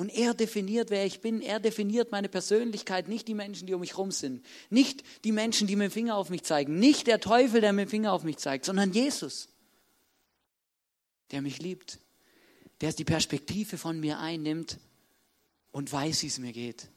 Und 0.01 0.09
er 0.09 0.33
definiert, 0.33 0.89
wer 0.89 1.05
ich 1.05 1.21
bin. 1.21 1.43
Er 1.43 1.59
definiert 1.59 2.11
meine 2.11 2.27
Persönlichkeit, 2.27 3.07
nicht 3.07 3.27
die 3.27 3.35
Menschen, 3.35 3.67
die 3.67 3.75
um 3.75 3.81
mich 3.81 3.91
herum 3.91 4.09
sind. 4.09 4.43
Nicht 4.71 5.03
die 5.23 5.31
Menschen, 5.31 5.67
die 5.67 5.75
mit 5.75 5.91
dem 5.91 5.91
Finger 5.91 6.15
auf 6.15 6.31
mich 6.31 6.41
zeigen. 6.41 6.79
Nicht 6.79 7.05
der 7.05 7.19
Teufel, 7.19 7.61
der 7.61 7.71
mit 7.71 7.85
dem 7.85 7.89
Finger 7.91 8.11
auf 8.11 8.23
mich 8.23 8.37
zeigt, 8.37 8.65
sondern 8.65 8.93
Jesus, 8.93 9.47
der 11.29 11.43
mich 11.43 11.59
liebt. 11.59 11.99
Der 12.81 12.91
die 12.93 13.03
Perspektive 13.03 13.77
von 13.77 13.99
mir 13.99 14.17
einnimmt 14.17 14.79
und 15.71 15.93
weiß, 15.93 16.23
wie 16.23 16.27
es 16.27 16.39
mir 16.39 16.51
geht. 16.51 16.87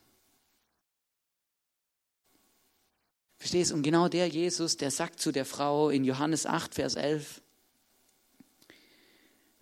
Verstehst 3.36 3.70
du? 3.70 3.74
Und 3.74 3.82
genau 3.82 4.08
der 4.08 4.28
Jesus, 4.28 4.78
der 4.78 4.90
sagt 4.90 5.20
zu 5.20 5.30
der 5.30 5.44
Frau 5.44 5.90
in 5.90 6.04
Johannes 6.04 6.46
8, 6.46 6.74
Vers 6.74 6.94
11, 6.94 7.42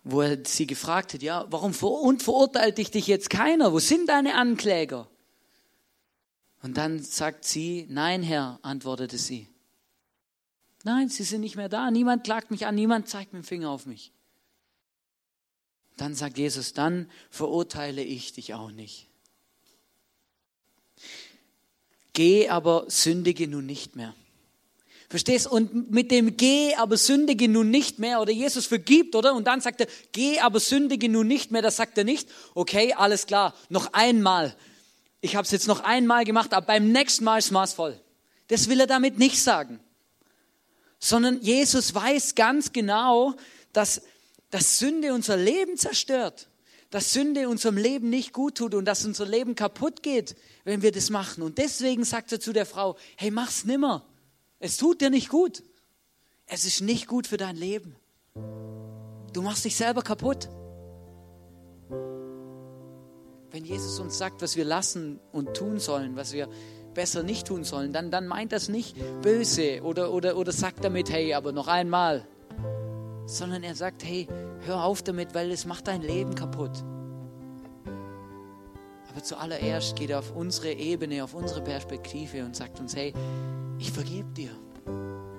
wo 0.03 0.21
er 0.21 0.45
sie 0.45 0.67
gefragt 0.67 1.13
hat, 1.13 1.23
ja, 1.23 1.45
warum 1.49 1.73
ver 1.73 1.91
und 1.91 2.21
verurteilt 2.21 2.77
dich 2.77 2.91
dich 2.91 3.07
jetzt 3.07 3.29
keiner? 3.29 3.71
Wo 3.71 3.79
sind 3.79 4.09
deine 4.09 4.35
Ankläger? 4.35 5.07
Und 6.61 6.77
dann 6.77 7.01
sagt 7.01 7.45
sie, 7.45 7.85
nein, 7.89 8.23
Herr, 8.23 8.59
antwortete 8.61 9.17
sie. 9.17 9.47
Nein, 10.83 11.09
sie 11.09 11.23
sind 11.23 11.41
nicht 11.41 11.55
mehr 11.55 11.69
da. 11.69 11.91
Niemand 11.91 12.23
klagt 12.23 12.51
mich 12.51 12.65
an, 12.65 12.75
niemand 12.75 13.07
zeigt 13.07 13.33
mit 13.33 13.43
dem 13.43 13.45
Finger 13.45 13.69
auf 13.69 13.85
mich. 13.85 14.11
Dann 15.97 16.15
sagt 16.15 16.37
Jesus, 16.37 16.73
dann 16.73 17.09
verurteile 17.29 18.03
ich 18.03 18.33
dich 18.33 18.53
auch 18.53 18.71
nicht. 18.71 19.07
Geh 22.13 22.49
aber 22.49 22.85
sündige 22.89 23.47
nun 23.47 23.65
nicht 23.65 23.95
mehr. 23.95 24.13
Verstehst? 25.13 25.45
Und 25.45 25.91
mit 25.91 26.09
dem 26.09 26.37
Geh 26.37 26.73
aber 26.73 26.97
sündige 26.97 27.47
nun 27.47 27.69
nicht 27.69 27.99
mehr, 27.99 28.19
oder 28.19 28.31
Jesus 28.31 28.65
vergibt, 28.65 29.13
oder? 29.13 29.35
Und 29.35 29.45
dann 29.45 29.61
sagt 29.61 29.79
er, 29.79 29.85
geh 30.11 30.39
aber 30.39 30.59
sündige 30.59 31.07
nun 31.07 31.27
nicht 31.27 31.51
mehr, 31.51 31.61
das 31.61 31.75
sagt 31.75 31.99
er 31.99 32.03
nicht. 32.03 32.27
Okay, 32.55 32.93
alles 32.93 33.27
klar, 33.27 33.53
noch 33.69 33.93
einmal. 33.93 34.55
Ich 35.21 35.35
habe 35.35 35.45
es 35.45 35.51
jetzt 35.51 35.67
noch 35.67 35.81
einmal 35.81 36.25
gemacht, 36.25 36.51
aber 36.51 36.65
beim 36.65 36.91
nächsten 36.91 37.25
Mal 37.25 37.37
ist 37.37 37.51
maßvoll. 37.51 38.01
Das 38.47 38.69
will 38.69 38.79
er 38.79 38.87
damit 38.87 39.19
nicht 39.19 39.39
sagen. 39.39 39.79
Sondern 40.97 41.39
Jesus 41.43 41.93
weiß 41.93 42.33
ganz 42.33 42.73
genau, 42.73 43.35
dass, 43.71 44.01
dass 44.49 44.79
Sünde 44.79 45.13
unser 45.13 45.37
Leben 45.37 45.77
zerstört 45.77 46.49
dass 46.89 47.11
Sünde 47.11 47.49
unserem 47.49 47.77
Leben 47.77 48.11
nicht 48.11 48.33
gut 48.33 48.55
tut 48.55 48.75
und 48.75 48.85
dass 48.85 49.03
unser 49.03 49.25
Leben 49.25 49.55
kaputt 49.55 50.03
geht, 50.03 50.35
wenn 50.63 50.83
wir 50.83 50.91
das 50.91 51.09
machen. 51.09 51.41
Und 51.41 51.57
deswegen 51.57 52.03
sagt 52.03 52.31
er 52.31 52.39
zu 52.39 52.53
der 52.53 52.67
Frau, 52.67 52.97
hey, 53.15 53.31
mach's 53.31 53.65
nimmer. 53.65 54.05
Es 54.65 54.77
tut 54.77 55.01
dir 55.01 55.09
nicht 55.09 55.27
gut. 55.27 55.61
Es 56.45 56.63
ist 56.63 56.79
nicht 56.79 57.09
gut 57.09 57.27
für 57.27 57.35
dein 57.35 57.57
Leben. 57.57 57.97
Du 59.33 59.41
machst 59.41 59.65
dich 59.65 59.75
selber 59.75 60.01
kaputt. 60.01 60.47
Wenn 63.51 63.65
Jesus 63.65 63.99
uns 63.99 64.17
sagt, 64.17 64.41
was 64.41 64.55
wir 64.55 64.63
lassen 64.63 65.19
und 65.33 65.53
tun 65.53 65.79
sollen, 65.79 66.15
was 66.15 66.31
wir 66.31 66.47
besser 66.93 67.23
nicht 67.23 67.47
tun 67.47 67.65
sollen, 67.65 67.91
dann, 67.91 68.09
dann 68.09 68.25
meint 68.25 68.53
das 68.53 68.69
nicht 68.69 68.95
böse 69.21 69.81
oder, 69.83 70.13
oder, 70.13 70.37
oder 70.37 70.53
sagt 70.53 70.85
damit, 70.85 71.11
hey, 71.11 71.33
aber 71.33 71.51
noch 71.51 71.67
einmal. 71.67 72.25
Sondern 73.25 73.63
er 73.63 73.75
sagt, 73.75 74.05
hey, 74.05 74.29
hör 74.61 74.85
auf 74.85 75.01
damit, 75.01 75.35
weil 75.35 75.51
es 75.51 75.65
macht 75.65 75.89
dein 75.89 76.01
Leben 76.01 76.35
kaputt. 76.35 76.85
Aber 79.11 79.21
zuallererst 79.21 79.97
geht 79.97 80.11
er 80.11 80.19
auf 80.19 80.33
unsere 80.33 80.71
Ebene, 80.71 81.21
auf 81.21 81.33
unsere 81.33 81.61
Perspektive 81.61 82.45
und 82.45 82.55
sagt 82.55 82.79
uns, 82.79 82.95
hey, 82.95 83.13
ich 83.83 83.91
vergebe 83.91 84.29
dir. 84.29 84.49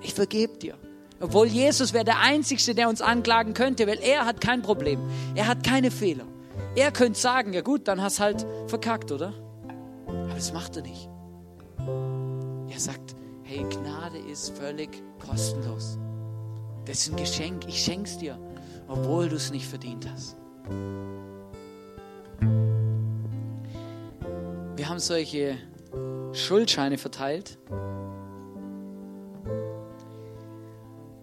Ich 0.01 0.13
vergebe 0.13 0.55
dir. 0.57 0.75
Obwohl 1.19 1.47
Jesus 1.47 1.93
wäre 1.93 2.05
der 2.05 2.19
Einzige, 2.19 2.75
der 2.75 2.89
uns 2.89 3.01
anklagen 3.01 3.55
könnte, 3.55 3.87
weil 3.87 3.97
er 3.99 4.25
hat 4.25 4.39
kein 4.39 4.61
Problem. 4.61 4.99
Er 5.33 5.47
hat 5.47 5.63
keine 5.63 5.89
Fehler. 5.89 6.25
Er 6.75 6.91
könnte 6.91 7.19
sagen, 7.19 7.53
ja 7.53 7.61
gut, 7.61 7.87
dann 7.87 8.01
hast 8.01 8.19
halt 8.19 8.45
verkackt, 8.67 9.11
oder? 9.11 9.33
Aber 10.05 10.35
das 10.35 10.53
macht 10.53 10.75
er 10.75 10.83
nicht. 10.83 11.09
Er 12.69 12.79
sagt, 12.79 13.15
hey, 13.41 13.65
Gnade 13.67 14.19
ist 14.19 14.55
völlig 14.55 14.89
kostenlos. 15.17 15.97
Das 16.85 16.99
ist 16.99 17.13
ein 17.13 17.15
Geschenk, 17.15 17.67
ich 17.67 17.83
schenk's 17.83 18.19
dir, 18.19 18.37
obwohl 18.87 19.27
du 19.27 19.37
es 19.37 19.49
nicht 19.49 19.65
verdient 19.65 20.07
hast. 20.07 20.37
Wir 24.75 24.87
haben 24.87 24.99
solche 24.99 25.57
Schuldscheine 26.33 26.99
verteilt. 26.99 27.57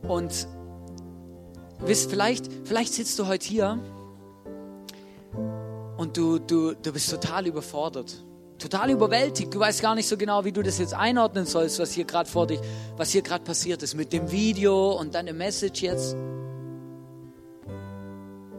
Und 0.07 0.49
wisst, 1.81 2.11
vielleicht, 2.11 2.49
vielleicht 2.65 2.95
sitzt 2.95 3.19
du 3.19 3.27
heute 3.27 3.47
hier 3.47 3.79
und 5.97 6.17
du, 6.17 6.39
du, 6.39 6.75
du 6.75 6.93
bist 6.93 7.11
total 7.11 7.47
überfordert, 7.47 8.25
total 8.59 8.91
überwältigt. 8.91 9.55
Du 9.55 9.61
weißt 9.61 9.81
gar 9.83 9.95
nicht 9.95 10.09
so 10.09 10.17
genau, 10.17 10.45
wie 10.45 10.53
du 10.53 10.63
das 10.63 10.79
jetzt 10.79 10.95
einordnen 10.95 11.47
sollst, 11.47 11.79
was 11.79 11.93
hier 11.93 12.05
gerade 12.05 12.29
vor 12.29 12.47
dich, 12.47 12.61
was 12.97 13.11
hier 13.11 13.23
gerade 13.23 13.45
passiert 13.45 13.83
ist 13.83 13.95
mit 13.95 14.13
dem 14.13 14.31
Video 14.31 14.93
und 14.93 15.15
dann 15.15 15.27
Message 15.37 15.83
jetzt. 15.83 16.17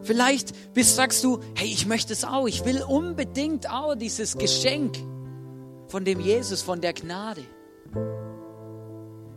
Vielleicht 0.01 0.73
bist, 0.73 0.95
sagst 0.95 1.23
du, 1.23 1.39
hey, 1.55 1.67
ich 1.67 1.85
möchte 1.85 2.13
es 2.13 2.25
auch, 2.25 2.47
ich 2.47 2.65
will 2.65 2.83
unbedingt 2.83 3.69
auch 3.69 3.95
dieses 3.95 4.37
Geschenk 4.37 4.97
von 5.87 6.03
dem 6.03 6.19
Jesus, 6.19 6.61
von 6.61 6.81
der 6.81 6.93
Gnade. 6.93 7.43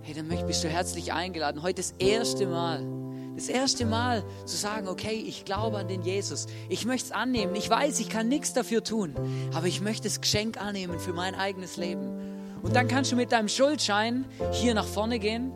Hey, 0.07 0.15
dann 0.15 0.29
bist 0.47 0.63
du 0.63 0.69
herzlich 0.69 1.13
eingeladen, 1.13 1.63
heute 1.63 1.83
das 1.83 1.93
erste 1.99 2.47
Mal 2.47 2.87
das 3.35 3.49
erste 3.49 3.85
Mal 3.85 4.23
zu 4.45 4.57
sagen, 4.57 4.87
okay, 4.87 5.23
ich 5.27 5.45
glaube 5.45 5.79
an 5.79 5.89
den 5.89 6.03
Jesus. 6.03 6.47
Ich 6.69 6.87
möchte 6.87 7.07
es 7.07 7.13
annehmen. 7.13 7.57
Ich 7.57 7.69
weiß, 7.69 7.99
ich 7.99 8.09
kann 8.09 8.29
nichts 8.29 8.53
dafür 8.55 8.85
tun, 8.85 9.15
aber 9.53 9.67
ich 9.67 9.81
möchte 9.81 10.05
das 10.05 10.21
Geschenk 10.21 10.63
annehmen 10.63 11.01
für 11.01 11.13
mein 11.13 11.35
eigenes 11.35 11.77
Leben. 11.77 12.09
Und 12.63 12.77
dann 12.77 12.87
kannst 12.87 13.11
du 13.11 13.17
mit 13.17 13.33
deinem 13.33 13.49
Schuldschein 13.49 14.27
hier 14.53 14.75
nach 14.75 14.87
vorne 14.87 15.19
gehen. 15.19 15.51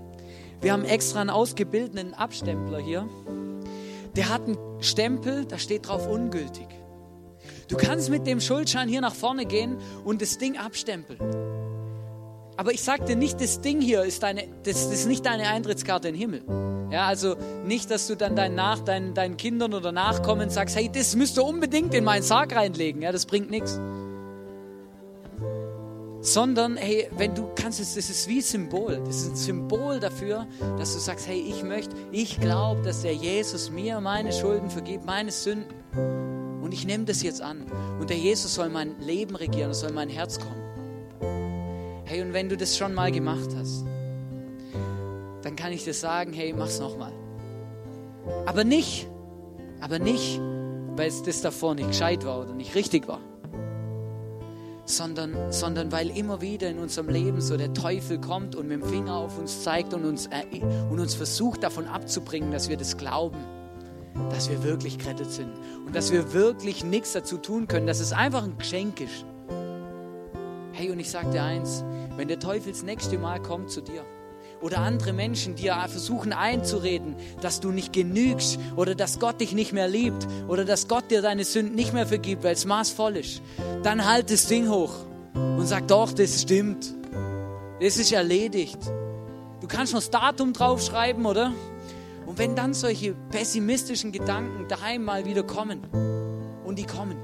Wir 0.60 0.72
haben 0.72 0.84
extra 0.84 1.20
einen 1.20 1.30
ausgebildeten 1.30 2.12
Abstempler 2.12 2.80
hier. 2.80 3.08
Der 4.16 4.30
hat 4.30 4.42
einen 4.42 4.58
Stempel, 4.80 5.44
da 5.44 5.58
steht 5.58 5.86
drauf 5.86 6.08
ungültig. 6.08 6.66
Du 7.68 7.76
kannst 7.76 8.10
mit 8.10 8.26
dem 8.26 8.40
Schuldschein 8.40 8.88
hier 8.88 9.00
nach 9.00 9.14
vorne 9.14 9.46
gehen 9.46 9.78
und 10.04 10.20
das 10.20 10.38
Ding 10.38 10.58
abstempeln. 10.58 11.59
Aber 12.60 12.74
ich 12.74 12.82
sagte 12.82 13.16
nicht, 13.16 13.40
das 13.40 13.62
Ding 13.62 13.80
hier 13.80 14.02
ist, 14.02 14.22
deine, 14.22 14.42
das, 14.64 14.90
das 14.90 14.92
ist 14.92 15.06
nicht 15.06 15.24
deine 15.24 15.48
Eintrittskarte 15.48 16.08
in 16.08 16.14
den 16.14 16.20
Himmel. 16.20 16.42
Ja, 16.92 17.06
also 17.06 17.36
nicht, 17.64 17.90
dass 17.90 18.06
du 18.06 18.16
dann 18.16 18.36
deinen, 18.36 18.54
Nach, 18.54 18.80
deinen, 18.80 19.14
deinen 19.14 19.38
Kindern 19.38 19.72
oder 19.72 19.92
Nachkommen 19.92 20.50
sagst, 20.50 20.76
hey, 20.76 20.90
das 20.92 21.16
müsst 21.16 21.38
ihr 21.38 21.42
unbedingt 21.42 21.94
in 21.94 22.04
meinen 22.04 22.22
Sarg 22.22 22.54
reinlegen. 22.54 23.00
Ja, 23.00 23.12
das 23.12 23.24
bringt 23.24 23.50
nichts. 23.50 23.80
Sondern, 26.20 26.76
hey, 26.76 27.08
wenn 27.16 27.34
du 27.34 27.48
kannst, 27.54 27.80
das 27.80 27.96
ist 27.96 28.28
wie 28.28 28.42
Symbol. 28.42 29.00
Das 29.06 29.22
ist 29.22 29.30
ein 29.30 29.36
Symbol 29.36 29.98
dafür, 29.98 30.46
dass 30.76 30.92
du 30.92 31.00
sagst, 31.00 31.28
hey, 31.28 31.40
ich 31.40 31.62
möchte, 31.62 31.96
ich 32.12 32.42
glaube, 32.42 32.82
dass 32.82 33.00
der 33.00 33.14
Jesus 33.14 33.70
mir 33.70 34.02
meine 34.02 34.34
Schulden 34.34 34.68
vergibt, 34.68 35.06
meine 35.06 35.30
Sünden. 35.30 35.72
Und 36.62 36.74
ich 36.74 36.86
nehme 36.86 37.06
das 37.06 37.22
jetzt 37.22 37.40
an. 37.40 37.64
Und 37.98 38.10
der 38.10 38.18
Jesus 38.18 38.54
soll 38.54 38.68
mein 38.68 39.00
Leben 39.00 39.34
regieren, 39.34 39.72
soll 39.72 39.92
mein 39.92 40.10
Herz 40.10 40.38
kommen. 40.38 40.69
Hey, 42.10 42.22
und 42.22 42.32
wenn 42.32 42.48
du 42.48 42.56
das 42.56 42.76
schon 42.76 42.92
mal 42.92 43.12
gemacht 43.12 43.50
hast, 43.56 43.84
dann 45.42 45.54
kann 45.54 45.70
ich 45.70 45.84
dir 45.84 45.94
sagen, 45.94 46.32
hey, 46.32 46.52
mach's 46.52 46.80
nochmal. 46.80 47.12
Aber 48.46 48.64
nicht, 48.64 49.06
aber 49.80 50.00
nicht, 50.00 50.40
weil 50.96 51.06
es 51.06 51.22
das 51.22 51.40
davor 51.40 51.76
nicht 51.76 51.86
gescheit 51.86 52.26
war 52.26 52.40
oder 52.40 52.52
nicht 52.52 52.74
richtig 52.74 53.06
war, 53.06 53.20
sondern, 54.86 55.52
sondern 55.52 55.92
weil 55.92 56.10
immer 56.10 56.40
wieder 56.40 56.68
in 56.68 56.80
unserem 56.80 57.10
Leben 57.10 57.40
so 57.40 57.56
der 57.56 57.74
Teufel 57.74 58.20
kommt 58.20 58.56
und 58.56 58.66
mit 58.66 58.82
dem 58.82 58.88
Finger 58.88 59.14
auf 59.14 59.38
uns 59.38 59.62
zeigt 59.62 59.94
und 59.94 60.04
uns, 60.04 60.26
äh, 60.26 60.64
und 60.90 60.98
uns 60.98 61.14
versucht 61.14 61.62
davon 61.62 61.86
abzubringen, 61.86 62.50
dass 62.50 62.68
wir 62.68 62.76
das 62.76 62.96
glauben, 62.96 63.38
dass 64.30 64.50
wir 64.50 64.64
wirklich 64.64 64.98
gerettet 64.98 65.30
sind 65.30 65.52
und 65.86 65.94
dass 65.94 66.10
wir 66.10 66.32
wirklich 66.32 66.82
nichts 66.82 67.12
dazu 67.12 67.38
tun 67.38 67.68
können, 67.68 67.86
dass 67.86 68.00
es 68.00 68.12
einfach 68.12 68.42
ein 68.42 68.58
Geschenk 68.58 69.00
ist. 69.00 69.24
Hey, 70.80 70.90
und 70.90 70.98
ich 70.98 71.10
sage 71.10 71.28
dir 71.28 71.42
eins, 71.42 71.84
wenn 72.16 72.28
der 72.28 72.38
Teufel 72.38 72.72
das 72.72 72.82
nächste 72.82 73.18
Mal 73.18 73.42
kommt 73.42 73.70
zu 73.70 73.82
dir 73.82 74.02
oder 74.62 74.78
andere 74.78 75.12
Menschen 75.12 75.54
dir 75.54 75.74
versuchen 75.74 76.32
einzureden, 76.32 77.16
dass 77.42 77.60
du 77.60 77.70
nicht 77.70 77.92
genügst 77.92 78.58
oder 78.76 78.94
dass 78.94 79.18
Gott 79.18 79.42
dich 79.42 79.52
nicht 79.52 79.74
mehr 79.74 79.88
liebt 79.88 80.26
oder 80.48 80.64
dass 80.64 80.88
Gott 80.88 81.10
dir 81.10 81.20
deine 81.20 81.44
Sünden 81.44 81.74
nicht 81.74 81.92
mehr 81.92 82.06
vergibt, 82.06 82.44
weil 82.44 82.54
es 82.54 82.64
maßvoll 82.64 83.18
ist, 83.18 83.42
dann 83.82 84.06
halt 84.10 84.30
das 84.30 84.46
Ding 84.46 84.70
hoch 84.70 84.94
und 85.34 85.66
sag 85.66 85.86
doch, 85.86 86.14
das 86.14 86.40
stimmt. 86.40 86.94
Das 87.78 87.98
ist 87.98 88.10
erledigt. 88.10 88.78
Du 89.60 89.68
kannst 89.68 89.92
noch 89.92 90.00
das 90.00 90.08
Datum 90.08 90.54
draufschreiben, 90.54 91.26
oder? 91.26 91.52
Und 92.24 92.38
wenn 92.38 92.56
dann 92.56 92.72
solche 92.72 93.12
pessimistischen 93.30 94.12
Gedanken 94.12 94.66
daheim 94.66 95.04
mal 95.04 95.26
wieder 95.26 95.42
kommen, 95.42 95.82
und 96.64 96.78
die 96.78 96.86
kommen, 96.86 97.18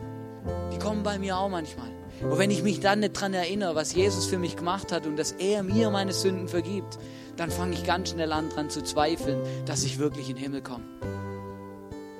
die 0.75 0.79
kommen 0.79 1.03
bei 1.03 1.19
mir 1.19 1.39
auch 1.39 1.49
manchmal, 1.49 1.96
und 2.23 2.39
wenn 2.39 2.51
ich 2.51 2.63
mich 2.63 2.81
dann 2.81 3.01
nicht 3.01 3.17
daran 3.17 3.35
erinnere, 3.35 3.75
was 3.75 3.95
Jesus 3.95 4.27
für 4.27 4.39
mich 4.39 4.57
gemacht 4.57 4.93
hat 4.93 5.07
und 5.07 5.17
dass 5.17 5.33
er 5.33 5.63
mir 5.63 5.91
meine 5.91 6.13
Sünden 6.13 6.49
vergibt, 6.49 6.99
dann 7.37 7.51
fange 7.51 7.75
ich 7.75 7.85
ganz 7.85 8.11
schnell 8.11 8.33
an 8.33 8.49
daran 8.49 8.71
zu 8.71 8.83
zweifeln, 8.83 9.39
dass 9.67 9.85
ich 9.85 9.99
wirklich 9.99 10.31
in 10.31 10.37
den 10.37 10.43
Himmel 10.43 10.63
komme. 10.63 10.85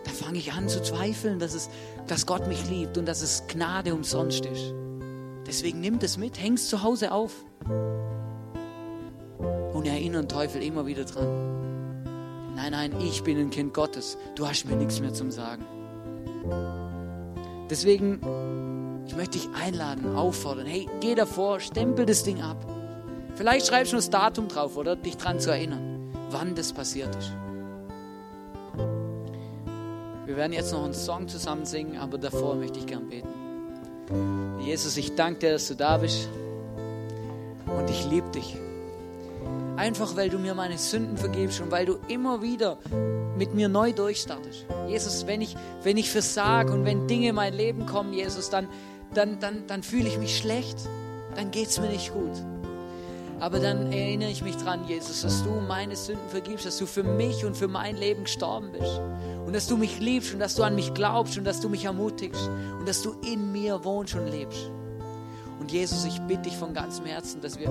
Da 0.05 0.11
fange 0.11 0.39
ich 0.39 0.53
an 0.53 0.69
zu 0.69 0.83
zweifeln, 0.83 1.39
dass, 1.39 1.55
es, 1.55 1.71
dass 2.07 2.27
Gott 2.27 2.47
mich 2.47 2.69
liebt 2.69 2.99
und 2.99 3.07
dass 3.07 3.23
es 3.23 3.45
Gnade 3.49 3.95
umsonst 3.95 4.45
ist. 4.45 4.75
Deswegen 5.47 5.81
nimm 5.81 5.99
das 5.99 6.19
mit, 6.19 6.41
häng 6.41 6.55
es 6.55 6.69
zu 6.69 6.83
Hause 6.83 7.13
auf. 7.13 7.33
Und 9.73 9.87
erinnere 9.87 10.23
den 10.23 10.29
Teufel 10.29 10.63
immer 10.63 10.87
wieder 10.87 11.05
dran. 11.05 12.55
Nein, 12.55 12.73
nein, 12.73 13.01
ich 13.01 13.23
bin 13.23 13.39
ein 13.39 13.51
Kind 13.51 13.75
Gottes. 13.75 14.19
Du 14.35 14.47
hast 14.47 14.65
mir 14.65 14.77
nichts 14.77 15.01
mehr 15.01 15.13
zum 15.13 15.31
Sagen. 15.31 15.65
Deswegen 17.71 18.21
ich 19.07 19.17
möchte 19.17 19.39
dich 19.39 19.49
einladen, 19.55 20.17
auffordern. 20.17 20.67
Hey, 20.67 20.89
geh 21.01 21.15
davor, 21.15 21.61
stempel 21.61 22.07
das 22.07 22.25
Ding 22.25 22.43
ab. 22.43 22.57
Vielleicht 23.35 23.67
schreibst 23.67 23.93
du 23.93 23.97
das 23.97 24.11
Datum 24.11 24.49
drauf 24.49 24.77
oder 24.77 24.97
dich 24.97 25.17
daran 25.17 25.39
zu 25.39 25.51
erinnern, 25.51 26.11
wann 26.31 26.55
das 26.55 26.73
passiert 26.73 27.15
ist. 27.17 27.33
Wir 30.25 30.37
werden 30.37 30.53
jetzt 30.53 30.73
noch 30.73 30.85
einen 30.85 30.95
Song 30.95 31.29
zusammen 31.29 31.67
singen, 31.67 31.99
aber 31.99 32.19
davor 32.19 32.57
möchte 32.57 32.79
ich 32.79 32.87
gern 32.87 33.09
beten. 33.09 33.29
Jesus, 34.61 34.97
ich 34.97 35.15
danke 35.15 35.41
dir, 35.41 35.53
dass 35.53 35.69
du 35.69 35.75
da 35.75 35.99
bist 35.99 36.29
und 37.67 37.89
ich 37.91 38.09
liebe 38.11 38.29
dich. 38.31 38.57
Einfach 39.77 40.17
weil 40.17 40.31
du 40.31 40.39
mir 40.39 40.55
meine 40.55 40.79
Sünden 40.79 41.17
vergibst 41.17 41.61
und 41.61 41.71
weil 41.71 41.87
du 41.87 41.99
immer 42.09 42.43
wieder 42.43 42.79
mit 43.37 43.55
mir 43.55 43.69
neu 43.69 43.93
durchstartest. 43.93 44.67
Jesus, 44.89 45.27
wenn 45.27 45.43
ich, 45.43 45.55
wenn 45.83 45.97
ich 45.97 46.11
versage 46.11 46.73
und 46.73 46.85
wenn 46.85 47.07
Dinge 47.07 47.29
in 47.29 47.35
mein 47.35 47.53
Leben 47.53 47.87
kommen, 47.87 48.13
Jesus, 48.13 48.49
dann, 48.49 48.69
dann, 49.17 49.39
dann, 49.41 49.67
dann 49.67 49.83
fühle 49.83 50.09
ich 50.09 50.19
mich 50.19 50.37
schlecht, 50.37 50.79
dann 51.35 51.51
geht 51.51 51.69
es 51.69 51.81
mir 51.81 51.89
nicht 51.89 52.13
gut. 52.13 52.33
Aber 53.39 53.59
dann 53.61 53.93
erinnere 53.93 54.31
ich 54.31 54.43
mich 54.43 54.57
dran, 54.57 54.87
Jesus, 54.89 55.23
dass 55.23 55.43
du 55.43 55.51
meine 55.51 55.95
Sünden 55.95 56.29
vergibst, 56.31 56.65
dass 56.65 56.79
du 56.79 56.87
für 56.87 57.03
mich 57.03 57.45
und 57.45 57.57
für 57.57 57.69
mein 57.69 57.97
Leben 57.97 58.25
gestorben 58.25 58.73
bist. 58.73 59.01
Und 59.45 59.55
dass 59.55 59.67
du 59.67 59.77
mich 59.77 60.01
liebst 60.01 60.33
und 60.33 60.41
dass 60.41 60.55
du 60.55 60.63
an 60.63 60.75
mich 60.75 60.95
glaubst 60.95 61.37
und 61.37 61.45
dass 61.45 61.61
du 61.61 61.69
mich 61.69 61.85
ermutigst 61.85 62.49
und 62.79 62.89
dass 62.89 63.03
du 63.03 63.15
in 63.31 63.53
mir 63.53 63.85
wohnst 63.85 64.15
und 64.15 64.27
lebst. 64.27 64.71
Und 65.61 65.71
Jesus, 65.71 66.05
ich 66.05 66.19
bitte 66.23 66.43
dich 66.43 66.57
von 66.57 66.73
ganzem 66.73 67.05
Herzen, 67.05 67.41
dass 67.41 67.59
wir, 67.59 67.69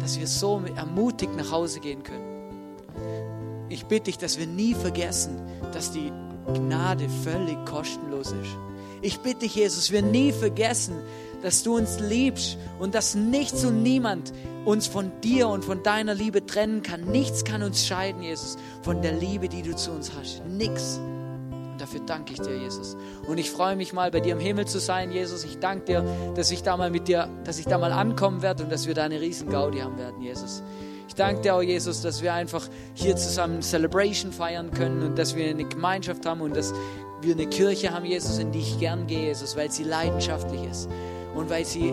dass 0.00 0.18
wir 0.18 0.26
so 0.26 0.62
ermutigt 0.76 1.34
nach 1.36 1.50
Hause 1.50 1.80
gehen 1.80 2.02
können. 2.02 3.66
Ich 3.68 3.86
bitte 3.86 4.04
dich, 4.04 4.18
dass 4.18 4.38
wir 4.38 4.46
nie 4.46 4.74
vergessen, 4.74 5.40
dass 5.72 5.90
die 5.90 6.12
Gnade 6.52 7.08
völlig 7.24 7.56
kostenlos 7.64 8.32
ist 8.32 8.56
ich 9.02 9.20
bitte 9.20 9.40
dich, 9.40 9.54
Jesus, 9.54 9.90
wir 9.90 10.02
nie 10.02 10.32
vergessen, 10.32 10.96
dass 11.42 11.62
du 11.62 11.76
uns 11.76 12.00
liebst 12.00 12.58
und 12.78 12.94
dass 12.94 13.14
nichts 13.14 13.64
und 13.64 13.82
niemand 13.82 14.32
uns 14.64 14.86
von 14.86 15.12
dir 15.22 15.48
und 15.48 15.64
von 15.64 15.82
deiner 15.82 16.14
Liebe 16.14 16.44
trennen 16.44 16.82
kann. 16.82 17.02
Nichts 17.02 17.44
kann 17.44 17.62
uns 17.62 17.86
scheiden, 17.86 18.22
Jesus, 18.22 18.56
von 18.82 19.00
der 19.00 19.12
Liebe, 19.12 19.48
die 19.48 19.62
du 19.62 19.76
zu 19.76 19.92
uns 19.92 20.12
hast. 20.18 20.42
Nix. 20.46 20.98
Und 20.98 21.80
dafür 21.80 22.00
danke 22.00 22.32
ich 22.32 22.40
dir, 22.40 22.56
Jesus. 22.56 22.96
Und 23.28 23.38
ich 23.38 23.50
freue 23.50 23.76
mich 23.76 23.92
mal, 23.92 24.10
bei 24.10 24.20
dir 24.20 24.32
im 24.32 24.40
Himmel 24.40 24.66
zu 24.66 24.80
sein, 24.80 25.12
Jesus. 25.12 25.44
Ich 25.44 25.58
danke 25.58 25.84
dir, 25.84 26.04
dass 26.34 26.50
ich 26.50 26.62
da 26.62 26.76
mal 26.76 26.90
mit 26.90 27.06
dir, 27.06 27.28
dass 27.44 27.58
ich 27.58 27.66
da 27.66 27.78
mal 27.78 27.92
ankommen 27.92 28.42
werde 28.42 28.64
und 28.64 28.72
dass 28.72 28.86
wir 28.86 28.94
da 28.94 29.04
eine 29.04 29.20
riesen 29.20 29.48
Gaudi 29.48 29.78
haben 29.78 29.98
werden, 29.98 30.20
Jesus. 30.22 30.62
Ich 31.06 31.14
danke 31.14 31.42
dir 31.42 31.54
auch, 31.54 31.62
Jesus, 31.62 32.02
dass 32.02 32.22
wir 32.22 32.34
einfach 32.34 32.66
hier 32.94 33.16
zusammen 33.16 33.62
Celebration 33.62 34.32
feiern 34.32 34.70
können 34.72 35.02
und 35.02 35.18
dass 35.18 35.36
wir 35.36 35.48
eine 35.48 35.64
Gemeinschaft 35.64 36.26
haben 36.26 36.40
und 36.40 36.56
dass 36.56 36.74
wir 37.20 37.34
eine 37.34 37.46
Kirche 37.46 37.92
haben, 37.92 38.04
Jesus, 38.04 38.38
in 38.38 38.52
die 38.52 38.60
ich 38.60 38.78
gern 38.78 39.06
gehe, 39.06 39.26
Jesus, 39.28 39.56
weil 39.56 39.70
sie 39.70 39.84
leidenschaftlich 39.84 40.62
ist 40.64 40.88
und 41.34 41.50
weil 41.50 41.64
sie 41.64 41.92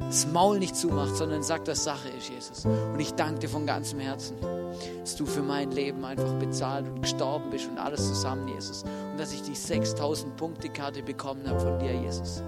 das 0.00 0.26
Maul 0.26 0.58
nicht 0.58 0.74
zumacht, 0.74 1.14
sondern 1.14 1.42
sagt, 1.42 1.68
was 1.68 1.84
Sache 1.84 2.08
ist, 2.08 2.28
Jesus. 2.28 2.64
Und 2.64 2.98
ich 2.98 3.12
danke 3.12 3.40
dir 3.40 3.48
von 3.48 3.64
ganzem 3.64 4.00
Herzen, 4.00 4.36
dass 5.00 5.14
du 5.14 5.24
für 5.24 5.42
mein 5.42 5.70
Leben 5.70 6.04
einfach 6.04 6.32
bezahlt 6.34 6.86
und 6.88 7.02
gestorben 7.02 7.50
bist 7.50 7.68
und 7.68 7.78
alles 7.78 8.08
zusammen, 8.08 8.48
Jesus. 8.48 8.82
Und 8.82 9.20
dass 9.20 9.32
ich 9.32 9.42
die 9.42 9.54
6000 9.54 10.36
Punkte 10.36 10.68
Karte 10.68 11.02
bekommen 11.02 11.48
habe 11.48 11.60
von 11.60 11.78
dir, 11.78 11.94
Jesus. 11.94 12.42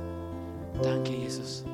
Danke, 0.82 1.12
Jesus. 1.12 1.64